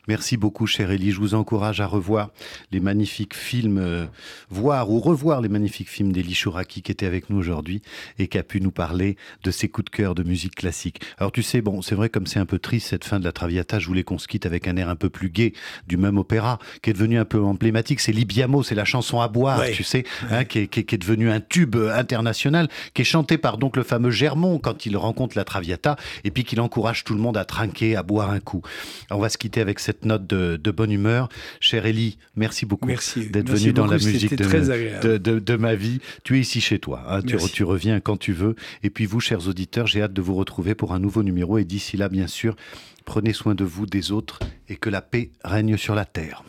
Merci 0.06 0.36
beaucoup, 0.36 0.66
cher 0.66 0.90
Elie. 0.90 1.12
Je 1.12 1.20
vous 1.20 1.34
encourage 1.34 1.80
à 1.80 1.86
revoir 1.86 2.30
les 2.72 2.80
magnifiques 2.80 3.34
films, 3.34 3.78
euh, 3.78 4.06
voir 4.50 4.90
ou 4.90 5.00
revoir 5.00 5.40
les 5.40 5.48
magnifiques 5.48 5.88
films 5.88 6.12
d'Elie 6.12 6.34
Chouraki 6.34 6.82
qui 6.82 6.92
était 6.92 7.06
avec 7.06 7.30
nous 7.30 7.38
aujourd'hui 7.38 7.82
et 8.18 8.28
qui 8.28 8.38
a 8.38 8.42
pu 8.42 8.60
nous 8.60 8.70
parler 8.70 9.16
de 9.42 9.50
ses 9.50 9.68
coups 9.68 9.86
de 9.86 9.96
cœur 9.96 10.14
de 10.14 10.22
musique 10.22 10.54
classique. 10.54 11.00
Alors 11.18 11.32
tu 11.32 11.42
sais, 11.42 11.60
bon, 11.60 11.82
c'est 11.82 11.94
vrai 11.94 12.08
comme 12.08 12.26
c'est 12.26 12.38
un 12.38 12.46
peu 12.46 12.58
triste 12.58 12.88
cette 12.88 13.04
fin 13.04 13.18
de 13.18 13.24
la 13.24 13.32
Traviata, 13.32 13.78
je 13.78 13.86
voulais 13.86 14.02
qu'on 14.02 14.18
se 14.18 14.28
quitte 14.28 14.46
avec 14.46 14.66
un 14.66 14.76
air 14.76 14.88
un 14.88 14.96
peu 14.96 15.10
plus 15.10 15.30
gai 15.30 15.52
du 15.86 15.96
même 15.96 16.18
opéra 16.18 16.58
qui 16.82 16.90
est 16.90 16.92
devenu 16.92 17.18
un 17.18 17.24
peu 17.24 17.42
emblématique. 17.42 18.00
C'est 18.00 18.12
Libiamo, 18.12 18.62
c'est 18.62 18.74
la 18.74 18.84
chanson 18.84 19.20
à 19.20 19.28
boire, 19.28 19.62
tu 19.72 19.84
sais, 19.84 20.04
hein, 20.30 20.44
qui, 20.44 20.60
est, 20.60 20.66
qui, 20.66 20.80
est, 20.80 20.98
devenu 20.98 21.30
un 21.30 21.40
tube 21.40 21.76
international, 21.76 22.68
qui 22.94 23.02
est 23.02 23.04
chanté 23.04 23.38
par 23.38 23.58
donc 23.58 23.76
le 23.76 23.82
fameux 23.82 24.10
Germont 24.10 24.58
quand 24.58 24.86
il 24.86 24.96
rencontre 24.96 25.36
la 25.36 25.44
Traviata 25.44 25.96
et 26.24 26.30
puis 26.30 26.44
qu'il 26.44 26.60
encourage 26.60 27.04
tout 27.04 27.14
le 27.14 27.20
monde 27.20 27.36
à 27.36 27.44
trinquer, 27.44 27.96
à 27.96 28.02
boire 28.02 28.30
un 28.30 28.40
coup. 28.40 28.62
on 29.10 29.18
va 29.18 29.28
se 29.28 29.38
quitter 29.38 29.60
avec 29.60 29.67
avec 29.68 29.81
cette 29.81 30.04
note 30.04 30.26
de, 30.26 30.70
bonne 30.70 30.90
humeur. 30.90 31.28
Cher 31.61 31.87
Elie, 31.87 32.18
merci 32.37 32.66
beaucoup 32.66 32.88
d'être 32.88 33.50
venu 33.50 33.72
dans 33.72 33.87
la 33.87 33.96
musique 33.96 34.35
de, 34.35 35.18
de, 35.18 35.57
ma 35.57 35.74
vie. 35.74 36.00
Tu 36.24 36.37
es 36.37 36.40
ici 36.40 36.61
chez 36.61 36.78
toi, 36.78 37.04
hein. 37.09 37.22
tu, 37.22 37.37
tu, 37.52 37.64
reviens 37.64 38.00
quand 38.00 38.16
tu 38.16 38.33
veux. 38.33 38.57
Et 38.83 38.90
puis 38.90 39.07
vous, 39.07 39.20
chers 39.20 39.46
auditeurs, 39.46 39.87
j'ai 39.87 40.02
hâte 40.02 40.12
de 40.12 40.22
vous 40.22 40.35
retrouver 40.35 40.74
pour 40.74 40.92
un 40.94 40.98
nouveau 40.98 41.22
numéro. 41.22 41.59
Et 41.59 41.64
d'ici 41.64 41.96
là, 41.96 42.09
bien 42.09 42.26
sûr, 42.26 42.57
prenez 43.04 43.33
soin 43.33 43.54
de 43.54 43.64
vous, 43.64 43.87
des 43.87 44.11
autres, 44.11 44.38
et 44.68 44.76
que 44.76 44.90
la 44.90 45.02
paix 45.02 45.31
règne 45.44 45.76
sur 45.76 45.94
la 45.94 46.04
terre. 46.04 46.44